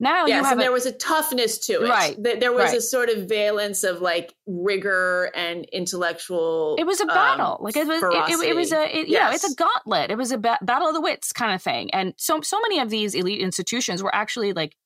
[0.00, 1.88] now yes, and a, there was a toughness to it.
[1.88, 2.16] Right.
[2.18, 2.78] There was right.
[2.78, 6.76] a sort of valence of like rigor and intellectual.
[6.78, 7.56] It was a battle.
[7.58, 9.08] Um, like it was, it, it, it, was a, it, yes.
[9.08, 10.10] you know, it's a gauntlet.
[10.10, 11.92] It was a ba- battle of the wits kind of thing.
[11.92, 14.76] And so, so many of these elite institutions were actually like,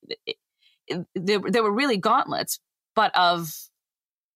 [0.88, 2.58] they, they were really gauntlets,
[2.96, 3.54] but of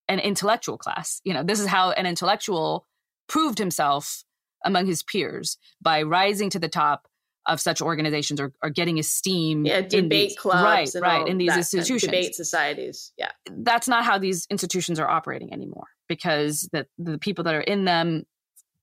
[0.09, 1.21] an intellectual class.
[1.25, 2.87] You know, this is how an intellectual
[3.29, 4.25] proved himself
[4.65, 7.09] among his peers by rising to the top
[7.47, 9.65] of such organizations are, are getting esteem.
[9.65, 13.13] Yeah, debate these, clubs, right, right, in these institutions, debate societies.
[13.17, 17.61] Yeah, that's not how these institutions are operating anymore because the the people that are
[17.61, 18.25] in them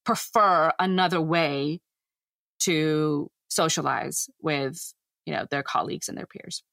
[0.06, 1.82] prefer another way
[2.60, 4.94] to socialize with
[5.26, 6.64] you know their colleagues and their peers.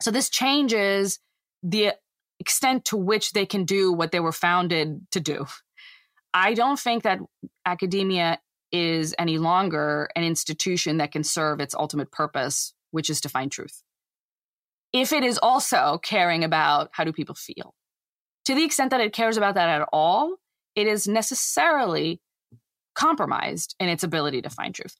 [0.00, 1.18] So this changes
[1.62, 1.94] the
[2.38, 5.46] extent to which they can do what they were founded to do.
[6.32, 7.18] I don't think that
[7.66, 8.38] academia
[8.72, 13.50] is any longer an institution that can serve its ultimate purpose, which is to find
[13.50, 13.82] truth.
[14.92, 17.74] If it is also caring about how do people feel,
[18.46, 20.36] to the extent that it cares about that at all,
[20.74, 22.20] it is necessarily
[22.94, 24.96] compromised in its ability to find truth.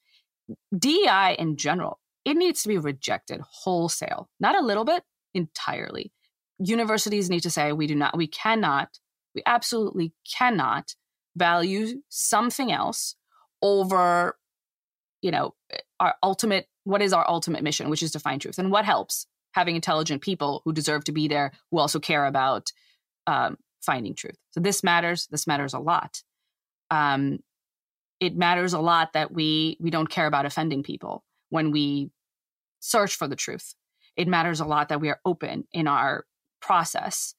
[0.77, 5.03] DEI in general, it needs to be rejected wholesale, not a little bit,
[5.33, 6.11] entirely.
[6.59, 8.99] Universities need to say, we do not, we cannot,
[9.33, 10.95] we absolutely cannot
[11.35, 13.15] value something else
[13.61, 14.37] over
[15.21, 15.53] you know
[15.99, 18.57] our ultimate what is our ultimate mission which is to find truth.
[18.57, 19.27] And what helps?
[19.53, 22.71] Having intelligent people who deserve to be there who also care about
[23.27, 24.37] um, finding truth.
[24.51, 25.27] So this matters.
[25.27, 26.21] This matters a lot.
[26.91, 27.39] Um,
[28.19, 32.11] it matters a lot that we we don't care about offending people when we
[32.79, 33.75] search for the truth.
[34.15, 36.25] It matters a lot that we are open in our
[36.61, 37.35] process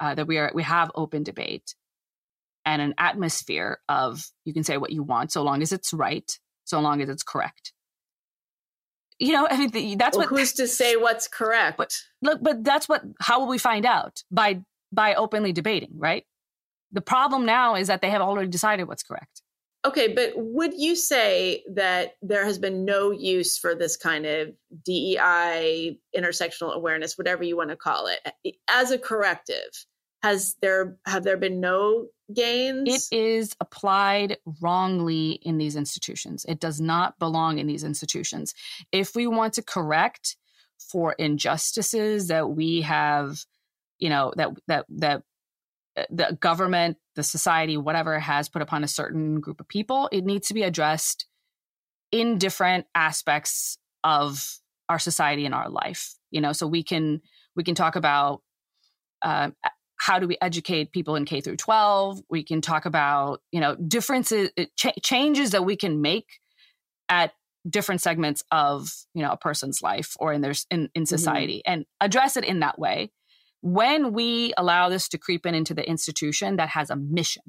[0.00, 1.74] uh, that we are we have open debate
[2.64, 6.38] and an atmosphere of you can say what you want so long as it's right,
[6.64, 7.72] so long as it's correct.
[9.18, 10.38] You know, I mean, the, that's well, what.
[10.38, 11.78] Who's to say what's correct?
[11.78, 11.92] But,
[12.22, 13.02] look, but that's what.
[13.20, 15.92] How will we find out by by openly debating?
[15.96, 16.24] Right.
[16.92, 19.42] The problem now is that they have already decided what's correct.
[19.84, 24.50] Okay, but would you say that there has been no use for this kind of
[24.84, 29.70] DEI, intersectional awareness, whatever you want to call it, as a corrective?
[30.22, 33.08] Has there have there been no gains?
[33.10, 36.44] It is applied wrongly in these institutions.
[36.48, 38.54] It does not belong in these institutions.
[38.90, 40.36] If we want to correct
[40.78, 43.44] for injustices that we have,
[43.98, 45.22] you know, that that that
[45.96, 50.24] uh, the government, the society, whatever has put upon a certain group of people, it
[50.24, 51.26] needs to be addressed
[52.10, 54.58] in different aspects of
[54.88, 56.14] our society and our life.
[56.30, 57.20] You know, so we can
[57.54, 58.42] we can talk about
[59.22, 59.50] uh,
[60.02, 62.22] how do we educate people in K through 12?
[62.28, 66.40] We can talk about, you know, differences, uh, ch- changes that we can make
[67.08, 67.32] at
[67.70, 71.04] different segments of, you know, a person's life or in their in, in mm-hmm.
[71.04, 71.72] society mm-hmm.
[71.72, 73.12] and address it in that way.
[73.60, 77.44] When we allow this to creep in into the institution that has a mission,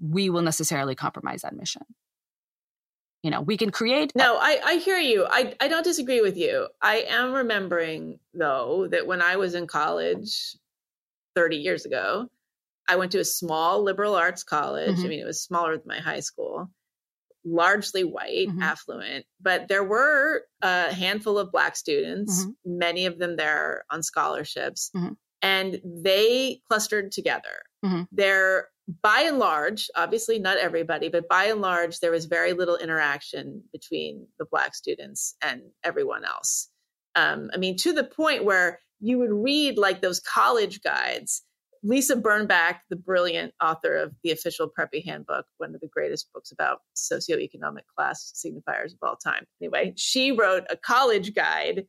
[0.00, 1.82] we will necessarily compromise that mission.
[3.24, 4.12] You know, we can create.
[4.14, 5.26] No, a- I, I hear you.
[5.28, 6.68] I, I don't disagree with you.
[6.80, 10.54] I am remembering, though, that when I was in college,
[11.40, 12.28] 30 years ago.
[12.86, 14.96] I went to a small liberal arts college.
[14.98, 15.04] Mhm.
[15.04, 16.68] I mean, it was smaller than my high school,
[17.44, 18.60] largely white, Mhm.
[18.60, 22.54] affluent, but there were a handful of Black students, Mhm.
[22.66, 25.16] many of them there on scholarships, Mhm.
[25.40, 27.62] and they clustered together.
[27.82, 28.06] Mhm.
[28.12, 28.68] They're
[29.02, 33.62] by and large, obviously not everybody, but by and large, there was very little interaction
[33.72, 36.68] between the Black students and everyone else.
[37.14, 41.42] Um, I mean, to the point where you would read like those college guides.
[41.82, 46.52] Lisa Birnbach, the brilliant author of the official Preppy Handbook, one of the greatest books
[46.52, 49.44] about socioeconomic class signifiers of all time.
[49.62, 51.86] Anyway, she wrote a college guide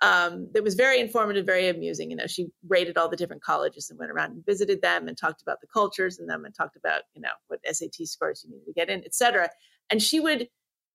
[0.00, 2.10] um, that was very informative, very amusing.
[2.10, 5.18] You know, she rated all the different colleges and went around and visited them and
[5.18, 8.50] talked about the cultures in them and talked about, you know, what SAT scores you
[8.50, 9.50] needed to get in, et cetera.
[9.90, 10.48] And she would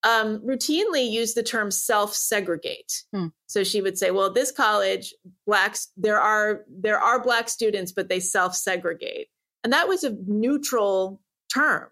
[0.04, 3.04] um, routinely use the term self-segregate.
[3.14, 3.28] Hmm.
[3.48, 5.14] So she would say, "Well, this college,
[5.46, 9.28] blacks there are there are black students, but they self-segregate,"
[9.64, 11.22] and that was a neutral
[11.54, 11.90] term.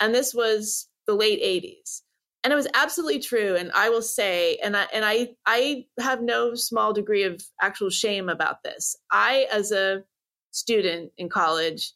[0.00, 2.02] And this was the late '80s,
[2.44, 3.56] and it was absolutely true.
[3.56, 7.90] And I will say, and I and I I have no small degree of actual
[7.90, 8.96] shame about this.
[9.10, 10.04] I, as a
[10.52, 11.92] student in college,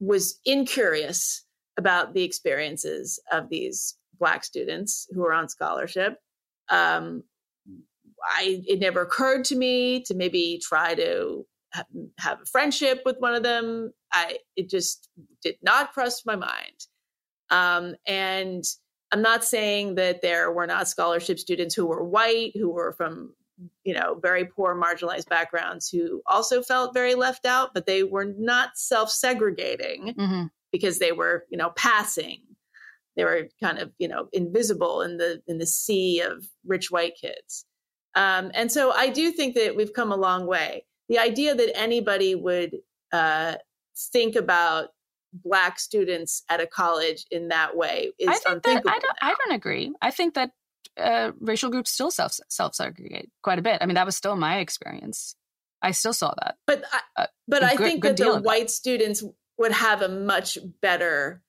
[0.00, 1.44] was incurious
[1.78, 6.18] about the experiences of these black students who are on scholarship.
[6.68, 7.24] Um,
[8.22, 11.84] I it never occurred to me to maybe try to ha-
[12.18, 13.92] have a friendship with one of them.
[14.12, 15.08] I it just
[15.42, 16.86] did not cross my mind.
[17.50, 18.64] Um, and
[19.12, 23.34] I'm not saying that there were not scholarship students who were white, who were from
[23.84, 28.24] you know very poor marginalized backgrounds who also felt very left out but they were
[28.38, 32.40] not self-segregating hmm because they were you know passing
[33.18, 37.14] they were kind of you know invisible in the in the sea of rich white
[37.20, 37.66] kids
[38.14, 41.76] um, and so i do think that we've come a long way the idea that
[41.76, 42.76] anybody would
[43.12, 43.54] uh,
[44.12, 44.88] think about
[45.32, 49.16] black students at a college in that way is I think that unthinkable I don't.
[49.22, 49.92] I don't agree.
[50.00, 50.50] I think that
[50.98, 53.78] uh, racial groups still self self segregate quite a bit.
[53.82, 55.34] I mean, that was still my experience.
[55.82, 56.56] I still saw that.
[56.66, 58.42] but I, Uh, but I good- think good that the that.
[58.42, 59.22] white students
[59.58, 61.42] would have a much better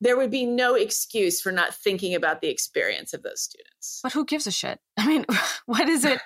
[0.00, 4.12] there would be no excuse for not thinking about the experience of those students But
[4.12, 4.78] who gives a shit?
[4.96, 5.24] I mean,
[5.66, 6.20] what is it?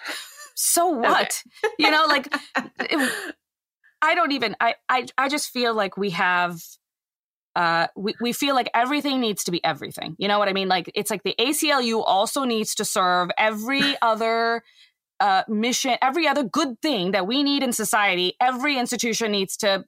[0.55, 1.43] So what?
[1.79, 2.29] You know, like
[2.81, 3.35] it-
[4.05, 4.57] I don't even.
[4.61, 6.61] I I I just feel like we have.
[7.55, 10.17] Uh, we, we feel like everything needs to be everything.
[10.19, 10.69] You know what I mean?
[10.69, 14.63] Like it's like the ACLU also needs to serve every other
[15.21, 18.35] uh, mission, every other good thing that we need in society.
[18.41, 19.85] Every institution needs to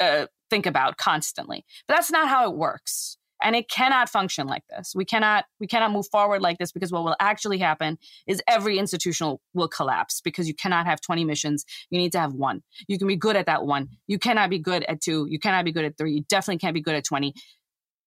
[0.00, 1.64] uh, think about constantly.
[1.86, 4.92] But that's not how it works, and it cannot function like this.
[4.94, 8.78] We cannot we cannot move forward like this because what will actually happen is every
[8.78, 11.64] institutional will collapse because you cannot have 20 missions.
[11.90, 12.62] You need to have one.
[12.88, 13.88] You can be good at that one.
[14.06, 15.26] You cannot be good at two.
[15.28, 16.14] You cannot be good at three.
[16.14, 17.34] You definitely can't be good at 20.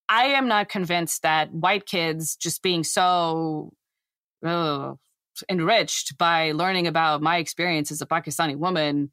[0.07, 3.71] I am not convinced that white kids just being so
[5.47, 9.11] enriched by learning about my experience as a Pakistani woman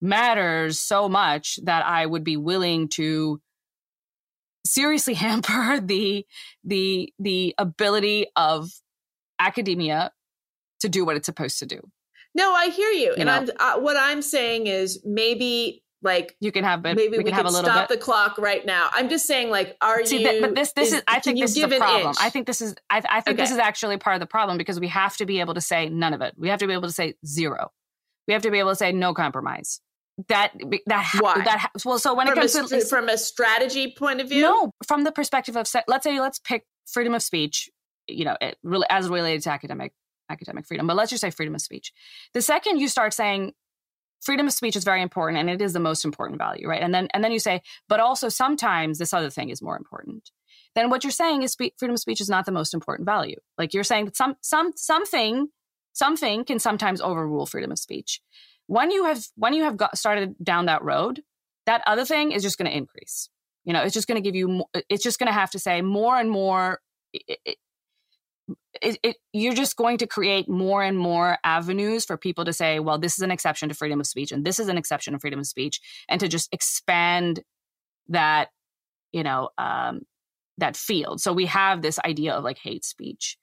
[0.00, 3.40] matters so much that I would be willing to
[4.66, 6.26] seriously hamper the
[6.64, 8.70] the the ability of
[9.38, 10.10] academia
[10.80, 11.80] to do what it's supposed to do.
[12.34, 13.32] no i hear you, You and know.
[13.34, 17.24] i'm uh, what i'm saying is maybe like You can have, but maybe we we,
[17.24, 17.98] can have a could little stop bit.
[17.98, 20.92] the clock right now i'm just saying like are See, you that, but this this
[20.92, 22.14] is, I think this is the problem.
[22.20, 24.78] I think this is I, I think this is actually part of the problem because
[24.78, 26.34] we have to be able to say none of it.
[26.36, 27.70] We have to be able to say zero.
[28.28, 29.80] We have to be able to say no compromise.
[30.26, 30.52] That
[30.86, 31.42] that Why?
[31.44, 31.98] that well.
[32.00, 35.04] So when from, it a, comes to from a strategy point of view No, from
[35.04, 37.70] the perspective of let's say let's pick freedom of speech,
[38.08, 39.92] you know, it, really as related to academic
[40.28, 41.92] academic freedom, but let's just say freedom of speech.
[42.34, 43.52] The second you start saying
[44.20, 46.82] freedom of speech is very important and it is the most important value, right?
[46.82, 50.30] And then and then you say, but also sometimes this other thing is more important.
[50.74, 53.36] Then what you're saying is spe- freedom of speech is not the most important value.
[53.56, 55.48] Like you're saying that some some something
[55.92, 58.20] something can sometimes overrule freedom of speech.
[58.68, 61.22] When you have when you have got started down that road,
[61.66, 63.30] that other thing is just going to increase.
[63.64, 64.48] You know, it's just going to give you.
[64.48, 66.80] mo- It's just going to have to say more and more.
[67.12, 67.56] It, it,
[68.80, 72.78] it, it, you're just going to create more and more avenues for people to say,
[72.78, 75.18] well, this is an exception to freedom of speech, and this is an exception to
[75.18, 77.40] freedom of speech, and to just expand
[78.08, 78.50] that,
[79.12, 80.02] you know, um,
[80.58, 81.20] that field.
[81.20, 83.38] So we have this idea of like hate speech.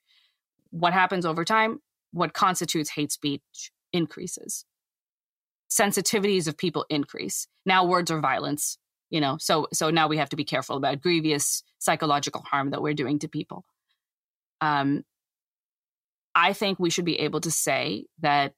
[0.70, 1.80] What happens over time?
[2.12, 4.64] What constitutes hate speech increases.
[5.70, 7.46] Sensitivities of people increase.
[7.64, 11.00] Now words are violence you know so so now we have to be careful about
[11.00, 13.64] grievous psychological harm that we're doing to people
[14.60, 15.04] um
[16.34, 18.52] i think we should be able to say that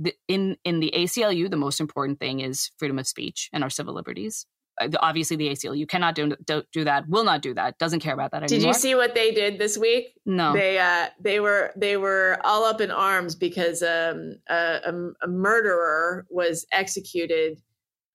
[0.00, 3.70] the, in in the ACLU, the most important thing is freedom of speech and our
[3.70, 4.46] civil liberties.
[4.80, 8.00] Uh, obviously, the ACLU you cannot do, do, do that, will not do that, doesn't
[8.00, 8.60] care about that anymore.
[8.60, 10.14] Did you see what they did this week?
[10.24, 10.52] No.
[10.52, 15.28] They uh, they were they were all up in arms because um, a, a, a
[15.28, 17.60] murderer was executed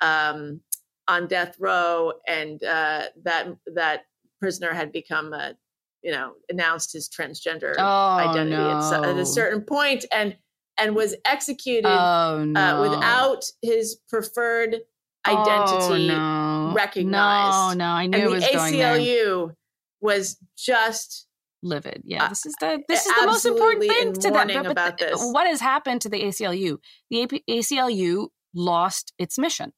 [0.01, 0.61] um,
[1.07, 4.01] on death row, and uh, that that
[4.39, 5.55] prisoner had become a
[6.01, 8.79] you know announced his transgender oh, identity no.
[8.79, 10.35] at, at, a certain point, and
[10.77, 12.59] and was executed oh, no.
[12.59, 14.77] uh, without his preferred
[15.27, 16.73] identity oh, no.
[16.73, 17.77] recognized.
[17.77, 18.57] No, no, I knew and it was the.
[18.57, 19.51] ACLU
[20.01, 21.27] was just
[21.63, 22.01] livid.
[22.05, 24.47] Yeah, Uh, this is the this is the most important thing to them.
[24.47, 25.31] But- but about the- this.
[25.31, 26.77] What has happened to the ACLU?
[27.09, 29.73] The AP, ACLU lost its mission.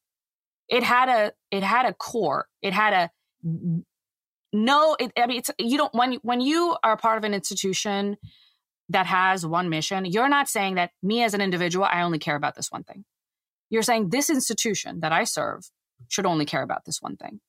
[0.67, 2.47] It had a it had a core.
[2.61, 3.09] It had a
[4.53, 4.95] no.
[4.99, 8.17] It, I mean, it's you don't when when you are part of an institution
[8.89, 10.05] that has one mission.
[10.05, 13.05] You're not saying that me as an individual, I only care about this one thing.
[13.69, 15.69] You're saying this institution that I serve
[16.07, 17.41] should only care about this one thing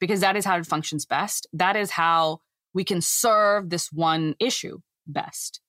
[0.00, 1.46] because that is how it functions best.
[1.52, 2.40] That is how
[2.72, 5.60] we can serve this one issue best.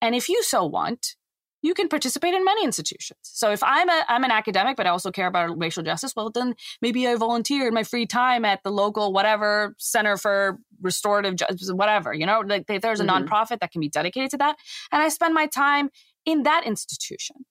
[0.00, 1.16] And if you so want,
[1.64, 3.20] you can participate in many institutions.
[3.22, 6.28] So if I'm a I'm an academic, but I also care about racial justice, well
[6.30, 11.36] then maybe I volunteer in my free time at the local whatever center for restorative
[11.36, 12.12] justice, whatever.
[12.12, 13.28] You know, like there's a Mhm.
[13.28, 14.56] nonprofit that can be dedicated to that,
[14.90, 15.90] and I spend my time
[16.24, 17.46] in that institution.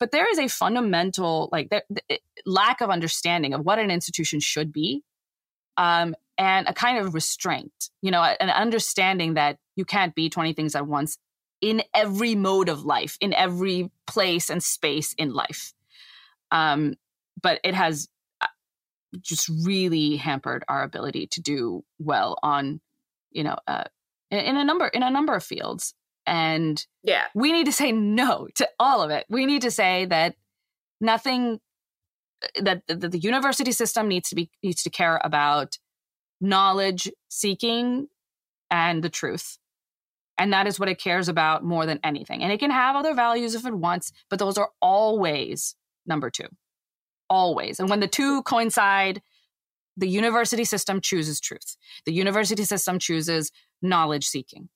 [0.00, 4.40] But there is a fundamental like there, th- lack of understanding of what an institution
[4.40, 5.02] should be,
[5.76, 7.90] um, and a kind of restraint.
[8.02, 11.18] You know, an understanding that you can't be 20 things at once
[11.60, 15.72] in every mode of life, in every place and space in life.
[16.50, 16.94] Um,
[17.40, 18.08] but it has
[18.40, 18.46] uh,
[19.20, 22.80] just really hampered our ability to do well on,
[23.30, 23.84] you know, uh,
[24.30, 25.94] in, in a number in a number of fields.
[26.28, 27.24] And yeah.
[27.34, 29.24] we need to say no to all of it.
[29.30, 30.36] We need to say that
[31.00, 31.58] nothing
[32.60, 35.78] that, that the university system needs to be needs to care about
[36.38, 38.08] knowledge seeking
[38.70, 39.56] and the truth.
[40.36, 42.42] And that is what it cares about more than anything.
[42.42, 45.74] And it can have other values if it wants, but those are always
[46.06, 46.46] number two.
[47.30, 47.80] Always.
[47.80, 49.22] And when the two coincide,
[49.96, 51.76] the university system chooses truth.
[52.04, 53.50] The university system chooses
[53.82, 54.68] knowledge seeking,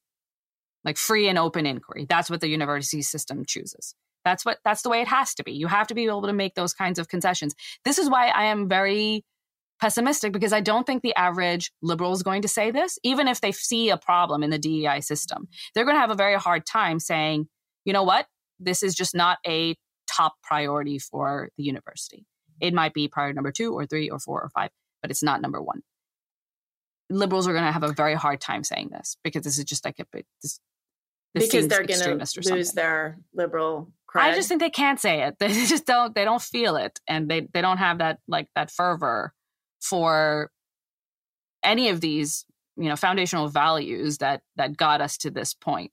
[0.84, 2.06] like free and open inquiry.
[2.08, 3.94] That's what the university system chooses.
[4.24, 5.52] That's what that's the way it has to be.
[5.52, 7.54] You have to be able to make those kinds of concessions.
[7.84, 9.24] This is why I am very
[9.80, 13.40] pessimistic because I don't think the average liberal is going to say this, even if
[13.40, 15.48] they see a problem in the DEI system.
[15.74, 17.48] They're going to have a very hard time saying,
[17.84, 18.26] you know what,
[18.60, 19.74] this is just not a
[20.08, 22.26] top priority for the university.
[22.60, 24.70] It might be priority number two or three or four or five,
[25.00, 25.82] but it's not number one.
[27.10, 29.84] Liberals are going to have a very hard time saying this because this is just
[29.84, 30.06] like a.
[30.42, 30.60] This,
[31.34, 34.22] this because they're going to lose their liberal cred.
[34.22, 35.36] I just think they can't say it.
[35.40, 36.14] They just don't.
[36.14, 39.32] They don't feel it, and they they don't have that like that fervor
[39.80, 40.50] for
[41.62, 42.44] any of these
[42.76, 45.92] you know foundational values that that got us to this point.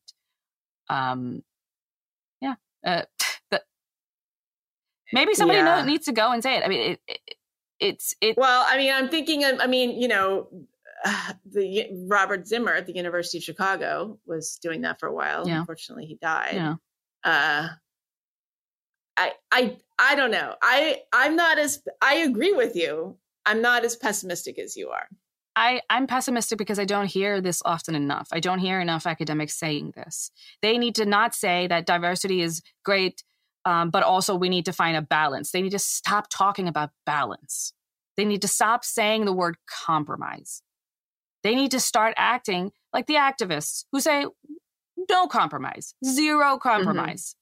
[0.90, 1.44] Um,
[2.42, 2.56] yeah.
[2.86, 3.04] Uh,
[3.52, 3.62] the,
[5.14, 5.82] maybe somebody Yeah.
[5.82, 6.64] know, needs to go and say it.
[6.66, 7.20] I mean, it, it
[7.80, 8.38] it's it.
[8.38, 9.44] Well, I mean, I'm thinking.
[9.46, 10.48] Of, I mean, you know,
[11.06, 15.48] uh, the Robert Zimmer at the University of Chicago was doing that for a while.
[15.48, 15.60] Yeah.
[15.60, 16.56] Unfortunately, he died.
[16.56, 16.78] know,
[17.24, 17.70] Uh,
[19.18, 20.56] I, I, I don't know.
[20.62, 21.82] I, I'm not as.
[22.02, 23.18] I agree with you.
[23.46, 25.08] I'm not as pessimistic as you are.
[25.56, 28.30] I, I'm pessimistic because I don't hear this often enough.
[28.32, 30.32] I don't hear enough academics saying this.
[30.62, 33.24] They need to not say that diversity is great,
[33.66, 35.52] um, but also we need to find a balance.
[35.52, 37.74] They need to stop talking about balance.
[38.16, 40.62] They need to stop saying the word compromise.
[41.44, 44.26] They need to start acting like the activists who say
[45.10, 47.36] no compromise, zero compromise.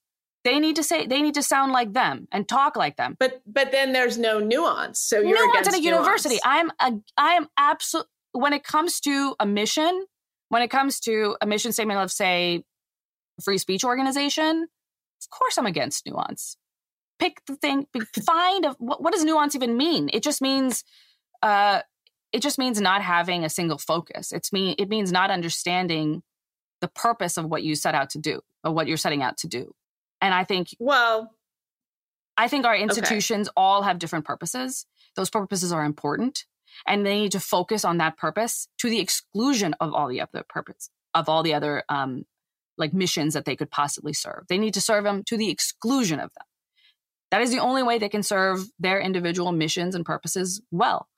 [0.44, 3.42] They need to say they need to sound like them and talk like them But,
[3.46, 5.00] but then there's no nuance.
[5.00, 6.38] So you're against nuance at a university.
[6.44, 6.70] nuance.
[6.80, 8.06] I'm a, I am absolute.
[8.32, 10.06] When it comes to a mission,
[10.48, 12.62] when it comes to a mission statement of say,
[13.38, 14.68] a free speech organization,
[15.22, 16.56] of course I'm against nuance.
[17.18, 17.86] Pick the thing.
[17.92, 20.08] pick- Find a, what, what does nuance even mean?
[20.12, 20.84] It just means,
[21.42, 21.82] uh,
[22.32, 24.32] it just means not having a single focus.
[24.32, 26.22] It's mean it means not understanding
[26.80, 29.48] the purpose of what you set out to do, or what you're setting out to
[29.48, 29.74] do.
[30.20, 31.30] And I think Well,
[32.36, 34.86] I think our institutions all have different purposes.
[35.16, 36.44] Those purposes are important,
[36.86, 40.44] and they need to focus on that purpose to the exclusion of all the other
[40.48, 42.24] purpose of all the other um,
[42.76, 44.44] like missions that they could possibly serve.
[44.48, 46.44] They need to serve them to the exclusion of them.
[47.30, 51.08] That is the only way they can serve their individual missions and purposes well.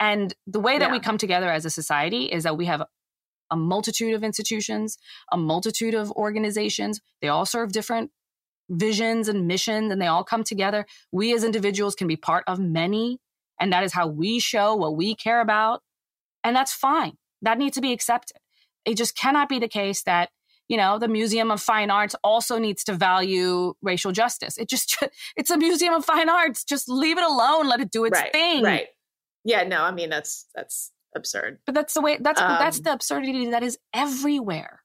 [0.00, 2.82] And the way that we come together as a society is that we have
[3.50, 4.98] a multitude of institutions,
[5.30, 7.00] a multitude of organizations.
[7.22, 8.10] They all serve different
[8.68, 10.86] visions and missions and they all come together.
[11.12, 13.20] We as individuals can be part of many,
[13.60, 15.82] and that is how we show what we care about.
[16.42, 17.16] And that's fine.
[17.42, 18.38] That needs to be accepted.
[18.84, 20.30] It just cannot be the case that,
[20.68, 24.58] you know, the Museum of Fine Arts also needs to value racial justice.
[24.58, 24.96] It just,
[25.36, 26.64] it's a Museum of Fine Arts.
[26.64, 27.68] Just leave it alone.
[27.68, 28.62] Let it do its right, thing.
[28.62, 28.88] Right.
[29.44, 29.64] Yeah.
[29.64, 31.58] No, I mean, that's, that's absurd.
[31.66, 34.82] But that's the way, that's, um, that's the absurdity that is everywhere.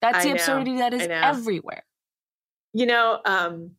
[0.00, 1.84] That's I the know, absurdity that is everywhere.
[2.72, 3.72] You know, um,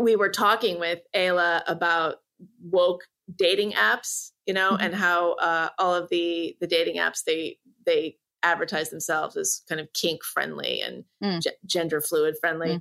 [0.00, 2.16] we were talking with Ayla about
[2.62, 3.02] woke
[3.36, 4.82] dating apps, you know, mm-hmm.
[4.82, 9.80] and how uh, all of the the dating apps they they advertise themselves as kind
[9.80, 11.42] of kink friendly and mm.
[11.42, 12.80] g- gender fluid friendly.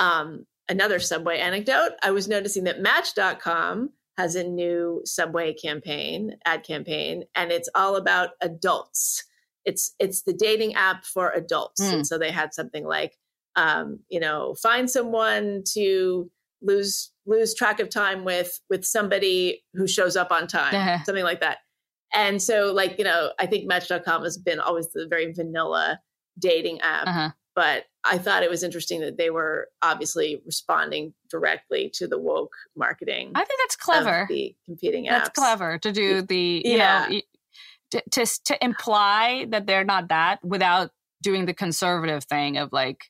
[0.00, 0.04] Mm.
[0.04, 6.64] Um, another subway anecdote: I was noticing that Match.com has a new subway campaign, ad
[6.64, 9.24] campaign, and it's all about adults.
[9.64, 11.92] It's it's the dating app for adults, mm.
[11.92, 13.16] and so they had something like,
[13.56, 16.30] um, you know, find someone to
[16.62, 21.04] lose lose track of time with with somebody who shows up on time, uh-huh.
[21.04, 21.58] something like that.
[22.14, 26.00] And so, like you know, I think Match.com has been always the very vanilla
[26.38, 27.30] dating app, uh-huh.
[27.56, 32.54] But I thought it was interesting that they were obviously responding directly to the woke
[32.76, 33.32] marketing.
[33.34, 34.26] I think that's clever.
[34.28, 35.10] the competing apps.
[35.10, 37.08] That's clever to do the you yeah.
[37.08, 37.20] know
[37.92, 40.90] to, to to imply that they're not that without
[41.22, 43.06] doing the conservative thing of like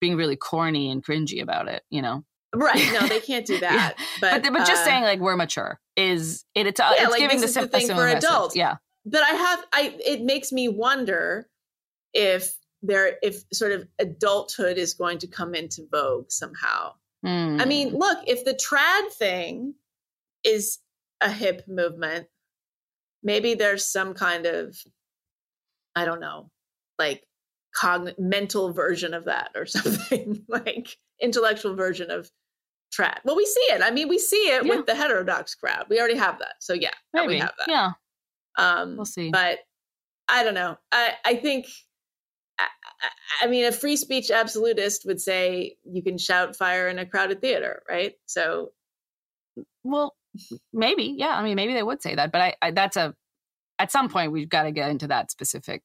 [0.00, 1.82] being really corny and cringy about it.
[1.90, 2.24] You know.
[2.54, 2.84] Right.
[2.92, 3.96] No, they can't do that.
[3.98, 4.04] yeah.
[4.20, 7.10] But but, but just uh, saying like we're mature is it, it's uh, yeah, it's
[7.12, 8.54] like, giving the, the thing for adults.
[8.54, 8.76] Yeah.
[9.06, 11.48] But I have I it makes me wonder
[12.12, 16.94] if there if sort of adulthood is going to come into vogue somehow.
[17.24, 17.60] Mm.
[17.60, 17.96] I mean, hmm.
[17.96, 19.74] look, if the trad thing
[20.42, 20.78] is
[21.20, 22.28] a hip movement,
[23.22, 24.76] maybe there's some kind of
[25.94, 26.50] I don't know,
[26.98, 27.24] like
[27.76, 32.30] cogn- mental version of that or something like intellectual version of
[32.96, 33.18] trad.
[33.24, 33.82] Well, we see it.
[33.82, 34.76] I mean, we see it yeah.
[34.76, 35.86] with the heterodox crowd.
[35.88, 36.54] We already have that.
[36.60, 37.34] So yeah, Maybe.
[37.34, 37.68] we have that.
[37.68, 37.90] Yeah.
[38.58, 39.30] Um, we'll see.
[39.30, 39.60] But
[40.28, 40.76] I don't know.
[40.92, 41.66] I, I think,
[42.60, 47.06] I, I mean, a free speech absolutist would say you can shout fire in a
[47.06, 48.14] crowded theater, right?
[48.26, 48.70] So,
[49.84, 50.14] well,
[50.72, 51.36] maybe, yeah.
[51.36, 53.14] I mean, maybe they would say that, but I, I that's a,
[53.78, 55.82] at some point we've got to get into that specific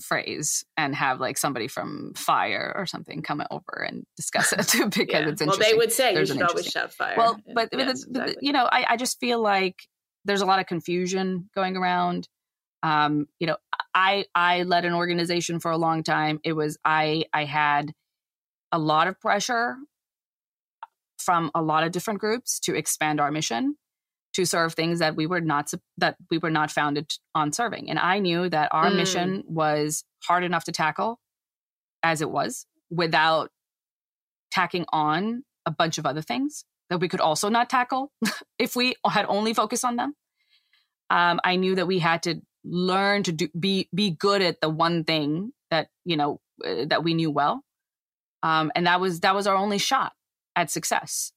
[0.00, 4.58] phrase and have like somebody from fire or something come over and discuss it
[4.96, 5.28] because yeah.
[5.28, 5.46] it's interesting.
[5.46, 7.14] Well, they would say there's you should always shout fire.
[7.16, 8.36] Well, but, yes, the, exactly.
[8.40, 9.76] you know, I, I just feel like
[10.24, 12.28] there's a lot of confusion going around.
[12.82, 13.56] Um, you know,
[13.94, 16.40] I I led an organization for a long time.
[16.44, 17.92] It was I I had
[18.72, 19.76] a lot of pressure
[21.18, 23.76] from a lot of different groups to expand our mission
[24.32, 27.98] to serve things that we were not that we were not founded on serving and
[27.98, 28.96] i knew that our mm.
[28.96, 31.20] mission was hard enough to tackle
[32.02, 33.50] as it was without
[34.50, 38.10] tacking on a bunch of other things that we could also not tackle
[38.58, 40.14] if we had only focused on them
[41.10, 44.68] um, i knew that we had to learn to do, be be good at the
[44.68, 47.62] one thing that you know uh, that we knew well
[48.42, 50.12] um, and that was that was our only shot
[50.56, 51.32] at success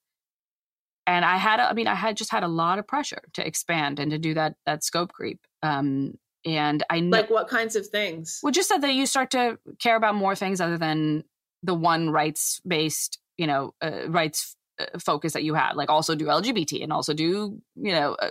[1.05, 3.99] and I had, I mean, I had just had a lot of pressure to expand
[3.99, 5.39] and to do that that scope creep.
[5.61, 8.39] Um, and I like what kinds of things?
[8.43, 11.23] Well, just so that you start to care about more things other than
[11.61, 15.75] the one rights based, you know, uh, rights uh, focus that you had.
[15.75, 18.29] Like also do LGBT and also do, you know, uh,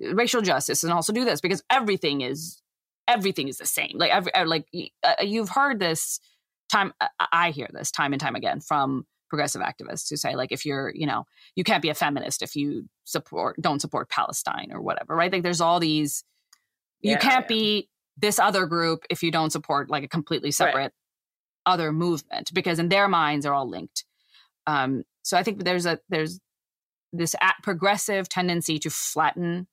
[0.00, 2.60] racial justice and also do this because everything is
[3.06, 3.92] everything is the same.
[3.94, 4.66] Like every uh, like
[5.02, 6.20] uh, you've heard this
[6.70, 6.92] time.
[7.00, 10.64] Uh, I hear this time and time again from progressive activists who say like if
[10.64, 11.24] you're you know
[11.56, 15.42] you can't be a feminist if you support don't support palestine or whatever right like
[15.42, 16.22] there's all these
[17.00, 17.56] you can't yeah.
[17.56, 20.92] be this other group if you don't support like a completely separate right.
[21.66, 24.04] other movement because in their minds are all linked
[24.68, 26.38] um so i think there's a there's
[27.12, 29.66] this at progressive tendency to flatten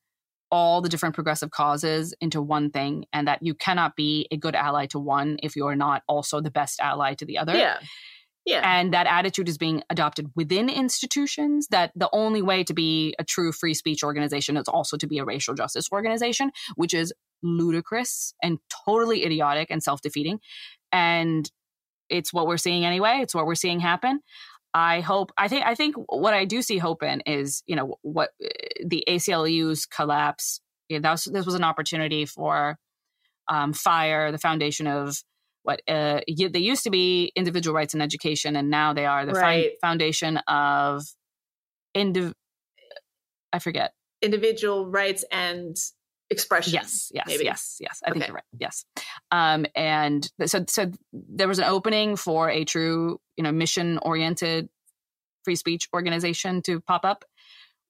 [0.52, 4.54] all the different progressive causes into one thing and that you cannot be a good
[4.54, 7.78] ally to one if you're not also the best ally to the other yeah
[8.44, 8.60] yeah.
[8.64, 13.24] And that attitude is being adopted within institutions that the only way to be a
[13.24, 17.12] true free speech organization is also to be a racial justice organization, which is
[17.42, 20.40] ludicrous and totally idiotic and self defeating.
[20.90, 21.50] And
[22.08, 23.20] it's what we're seeing anyway.
[23.22, 24.20] It's what we're seeing happen.
[24.74, 27.96] I hope, I think, I think what I do see hope in is, you know,
[28.02, 28.30] what
[28.84, 30.60] the ACLU's collapse.
[30.88, 32.78] You know, that was, this was an opportunity for
[33.48, 35.22] um, FIRE, the foundation of
[35.62, 39.32] what uh, they used to be individual rights and education, and now they are the
[39.32, 39.72] right.
[39.80, 41.04] foundation of
[41.96, 42.32] indiv.
[43.52, 43.92] I forget
[44.22, 45.76] individual rights and
[46.32, 46.72] expression.
[46.72, 47.44] Yes, yes, maybe.
[47.44, 48.00] yes, yes.
[48.04, 48.18] I okay.
[48.18, 48.44] think you're right.
[48.58, 48.84] Yes,
[49.30, 54.68] Um, and so, so there was an opening for a true, you know, mission oriented
[55.44, 57.24] free speech organization to pop up,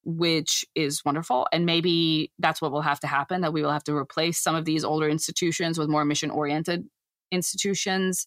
[0.05, 1.47] which is wonderful.
[1.52, 4.55] And maybe that's what will have to happen that we will have to replace some
[4.55, 6.86] of these older institutions with more mission oriented
[7.31, 8.27] institutions.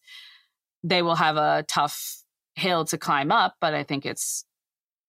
[0.84, 2.24] They will have a tough
[2.56, 4.46] hill to climb up, but I think it's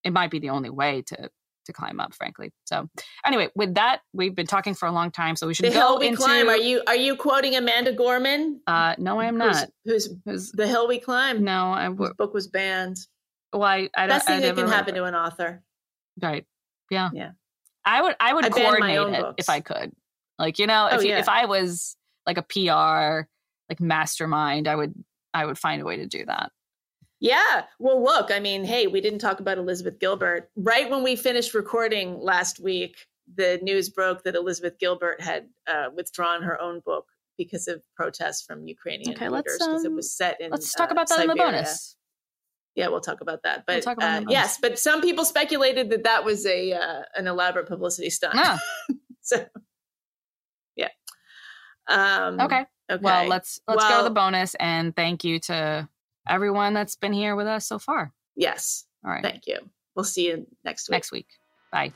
[0.03, 1.29] it might be the only way to
[1.67, 2.51] to climb up, frankly.
[2.65, 2.89] So
[3.25, 5.79] anyway, with that, we've been talking for a long time, so we should the go
[5.79, 6.17] hill we into.
[6.17, 6.49] climb.
[6.49, 8.59] Are you are you quoting Amanda Gorman?
[8.67, 9.55] Uh, no, I am not.
[9.85, 11.43] Who's, who's, Who's- the hill we climb?
[11.43, 12.97] no, I Whose book was banned.
[13.53, 14.09] well, I, I don't.
[14.09, 15.61] Best thing I that can happen to an author.
[16.21, 16.45] Right.
[16.89, 17.09] Yeah.
[17.13, 17.31] Yeah.
[17.85, 18.15] I would.
[18.19, 19.35] I would I coordinate it books.
[19.37, 19.91] if I could.
[20.39, 21.19] Like you know, if Oh, you, yeah.
[21.19, 21.95] if I was
[22.25, 23.27] like a PR
[23.69, 24.93] like mastermind, I would.
[25.33, 26.51] I would find a way to do that.
[27.19, 27.63] Yeah.
[27.79, 30.49] Well, look, I mean, hey, we didn't talk about Elizabeth Gilbert.
[30.55, 35.87] Right when we finished recording last week, the news broke that Elizabeth Gilbert had uh,
[35.95, 37.07] withdrawn her own book
[37.37, 40.51] because of protests from Ukrainian Okay, let's, leaders because it um, was set in.
[40.51, 41.95] Let's talk uh, about that in the bonus.
[42.75, 43.65] Yeah, we'll talk about that.
[43.65, 47.27] But We'll about uh, yes, but some people speculated that that was a uh, an
[47.27, 48.35] elaborate publicity stunt.
[48.37, 48.59] Ah,
[49.21, 49.45] so,
[50.75, 50.89] yeah.
[51.87, 52.65] Um, okay.
[52.89, 53.01] Okay.
[53.01, 55.89] Well, let's let's go to the bonus and thank you to
[56.29, 58.13] everyone that's been here with us so far.
[58.35, 58.85] Yes.
[59.05, 59.23] All right.
[59.23, 59.59] Thank you.
[59.95, 60.93] We'll see you next week.
[60.93, 61.27] Next week.
[61.71, 61.91] Bye.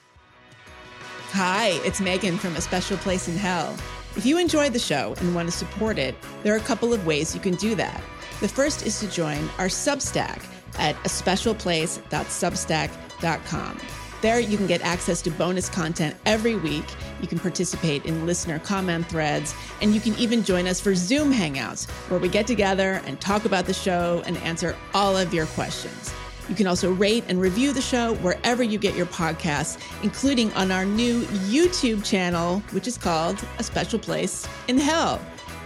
[1.31, 3.73] Hi, it's Meghan from A Special Place in Hell.
[4.17, 6.13] If you enjoyed the show and want to support it,
[6.43, 8.03] there are a couple of ways you can do that.
[8.41, 10.43] The first is to join our Substack
[10.77, 13.77] at aspecialplace.substack.com.
[14.21, 16.85] There, you can get access to bonus content every week.
[17.21, 21.33] You can participate in listener comment threads, and you can even join us for Zoom
[21.33, 25.47] Hangouts, where we get together and talk about the show and answer all of your
[25.47, 26.13] questions.
[26.49, 30.69] You can also rate and review the show wherever you get your podcasts, including on
[30.69, 35.19] our new YouTube channel, which is called A Special Place in Hell.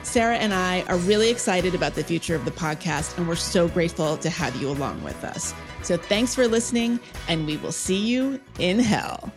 [0.04, 3.68] Sarah and I are really excited about the future of the podcast, and we're so
[3.68, 5.54] grateful to have you along with us.
[5.86, 9.32] So thanks for listening, and we will see you in hell.